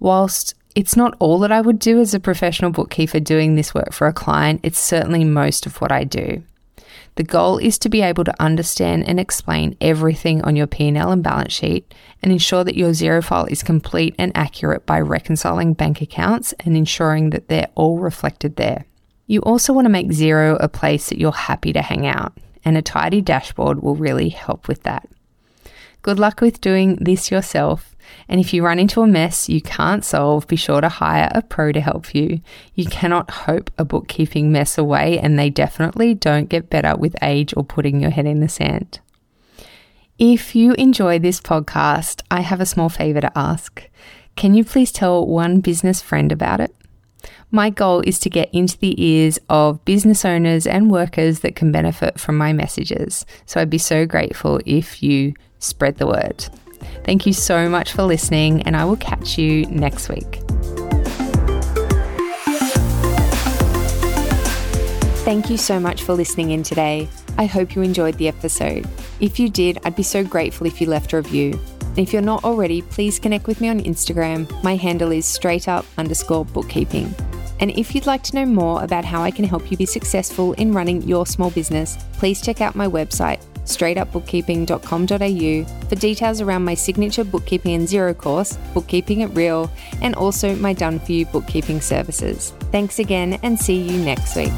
Whilst 0.00 0.54
it's 0.74 0.96
not 0.96 1.14
all 1.20 1.38
that 1.40 1.52
I 1.52 1.60
would 1.60 1.78
do 1.78 2.00
as 2.00 2.12
a 2.12 2.18
professional 2.18 2.72
bookkeeper 2.72 3.20
doing 3.20 3.54
this 3.54 3.72
work 3.72 3.92
for 3.92 4.08
a 4.08 4.12
client, 4.12 4.60
it's 4.64 4.80
certainly 4.80 5.24
most 5.24 5.64
of 5.64 5.80
what 5.80 5.92
I 5.92 6.02
do. 6.02 6.42
The 7.20 7.24
goal 7.24 7.58
is 7.58 7.78
to 7.80 7.90
be 7.90 8.00
able 8.00 8.24
to 8.24 8.42
understand 8.42 9.06
and 9.06 9.20
explain 9.20 9.76
everything 9.78 10.40
on 10.40 10.56
your 10.56 10.66
P&L 10.66 11.12
and 11.12 11.22
balance 11.22 11.52
sheet 11.52 11.92
and 12.22 12.32
ensure 12.32 12.64
that 12.64 12.78
your 12.78 12.92
Xero 12.92 13.22
file 13.22 13.44
is 13.44 13.62
complete 13.62 14.14
and 14.18 14.32
accurate 14.34 14.86
by 14.86 15.00
reconciling 15.00 15.74
bank 15.74 16.00
accounts 16.00 16.54
and 16.60 16.78
ensuring 16.78 17.28
that 17.28 17.48
they're 17.48 17.68
all 17.74 17.98
reflected 17.98 18.56
there. 18.56 18.86
You 19.26 19.40
also 19.40 19.74
want 19.74 19.84
to 19.84 19.90
make 19.90 20.08
Xero 20.08 20.56
a 20.60 20.68
place 20.70 21.10
that 21.10 21.18
you're 21.18 21.30
happy 21.30 21.74
to 21.74 21.82
hang 21.82 22.06
out, 22.06 22.38
and 22.64 22.78
a 22.78 22.80
tidy 22.80 23.20
dashboard 23.20 23.82
will 23.82 23.96
really 23.96 24.30
help 24.30 24.66
with 24.66 24.84
that. 24.84 25.06
Good 26.02 26.18
luck 26.18 26.40
with 26.40 26.60
doing 26.60 26.96
this 26.96 27.30
yourself. 27.30 27.94
And 28.28 28.40
if 28.40 28.52
you 28.54 28.64
run 28.64 28.78
into 28.78 29.02
a 29.02 29.06
mess 29.06 29.48
you 29.48 29.60
can't 29.60 30.04
solve, 30.04 30.46
be 30.46 30.56
sure 30.56 30.80
to 30.80 30.88
hire 30.88 31.30
a 31.34 31.42
pro 31.42 31.72
to 31.72 31.80
help 31.80 32.14
you. 32.14 32.40
You 32.74 32.86
cannot 32.86 33.30
hope 33.30 33.70
a 33.78 33.84
bookkeeping 33.84 34.50
mess 34.50 34.78
away, 34.78 35.18
and 35.18 35.38
they 35.38 35.50
definitely 35.50 36.14
don't 36.14 36.48
get 36.48 36.70
better 36.70 36.96
with 36.96 37.14
age 37.22 37.54
or 37.56 37.64
putting 37.64 38.00
your 38.00 38.10
head 38.10 38.26
in 38.26 38.40
the 38.40 38.48
sand. 38.48 39.00
If 40.18 40.54
you 40.54 40.72
enjoy 40.74 41.18
this 41.18 41.40
podcast, 41.40 42.22
I 42.30 42.40
have 42.40 42.60
a 42.60 42.66
small 42.66 42.88
favor 42.88 43.20
to 43.20 43.38
ask. 43.38 43.88
Can 44.36 44.54
you 44.54 44.64
please 44.64 44.92
tell 44.92 45.26
one 45.26 45.60
business 45.60 46.00
friend 46.00 46.32
about 46.32 46.60
it? 46.60 46.74
My 47.50 47.68
goal 47.68 48.00
is 48.00 48.18
to 48.20 48.30
get 48.30 48.48
into 48.52 48.78
the 48.78 49.02
ears 49.02 49.38
of 49.48 49.84
business 49.84 50.24
owners 50.24 50.66
and 50.66 50.90
workers 50.90 51.40
that 51.40 51.56
can 51.56 51.72
benefit 51.72 52.20
from 52.20 52.36
my 52.36 52.52
messages. 52.52 53.26
So 53.44 53.60
I'd 53.60 53.70
be 53.70 53.78
so 53.78 54.06
grateful 54.06 54.60
if 54.64 55.02
you 55.02 55.34
spread 55.60 55.96
the 55.98 56.06
word. 56.06 56.44
Thank 57.04 57.26
you 57.26 57.32
so 57.32 57.68
much 57.68 57.92
for 57.92 58.02
listening, 58.02 58.62
and 58.62 58.76
I 58.76 58.84
will 58.84 58.96
catch 58.96 59.38
you 59.38 59.66
next 59.66 60.08
week. 60.08 60.40
Thank 65.24 65.48
you 65.48 65.56
so 65.56 65.78
much 65.78 66.02
for 66.02 66.14
listening 66.14 66.50
in 66.50 66.62
today. 66.62 67.08
I 67.38 67.46
hope 67.46 67.76
you 67.76 67.82
enjoyed 67.82 68.16
the 68.16 68.26
episode. 68.26 68.88
If 69.20 69.38
you 69.38 69.48
did, 69.48 69.78
I'd 69.84 69.94
be 69.94 70.02
so 70.02 70.24
grateful 70.24 70.66
if 70.66 70.80
you 70.80 70.88
left 70.88 71.12
a 71.12 71.18
review. 71.18 71.58
And 71.80 71.98
if 71.98 72.12
you're 72.12 72.22
not 72.22 72.44
already, 72.44 72.82
please 72.82 73.18
connect 73.18 73.46
with 73.46 73.60
me 73.60 73.68
on 73.68 73.80
Instagram. 73.80 74.50
My 74.62 74.76
handle 74.76 75.12
is 75.12 75.26
straight 75.26 75.68
up 75.68 75.84
underscore 75.98 76.44
bookkeeping. 76.44 77.14
And 77.60 77.70
if 77.72 77.94
you'd 77.94 78.06
like 78.06 78.22
to 78.24 78.36
know 78.36 78.46
more 78.46 78.82
about 78.82 79.04
how 79.04 79.22
I 79.22 79.30
can 79.30 79.44
help 79.44 79.70
you 79.70 79.76
be 79.76 79.86
successful 79.86 80.54
in 80.54 80.72
running 80.72 81.02
your 81.02 81.26
small 81.26 81.50
business, 81.50 81.98
please 82.14 82.40
check 82.40 82.60
out 82.60 82.74
my 82.74 82.88
website, 82.88 83.44
straightupbookkeeping.com.au 83.70 85.88
for 85.88 85.94
details 85.94 86.40
around 86.40 86.64
my 86.64 86.74
signature 86.74 87.24
bookkeeping 87.24 87.74
and 87.74 87.88
Xero 87.88 88.16
course, 88.16 88.58
Bookkeeping 88.74 89.22
at 89.22 89.34
Real, 89.34 89.70
and 90.02 90.14
also 90.14 90.54
my 90.56 90.72
done 90.72 90.98
for 90.98 91.12
you 91.12 91.26
bookkeeping 91.26 91.80
services. 91.80 92.52
Thanks 92.72 92.98
again 92.98 93.38
and 93.42 93.58
see 93.58 93.76
you 93.76 93.98
next 93.98 94.36
week. 94.36 94.52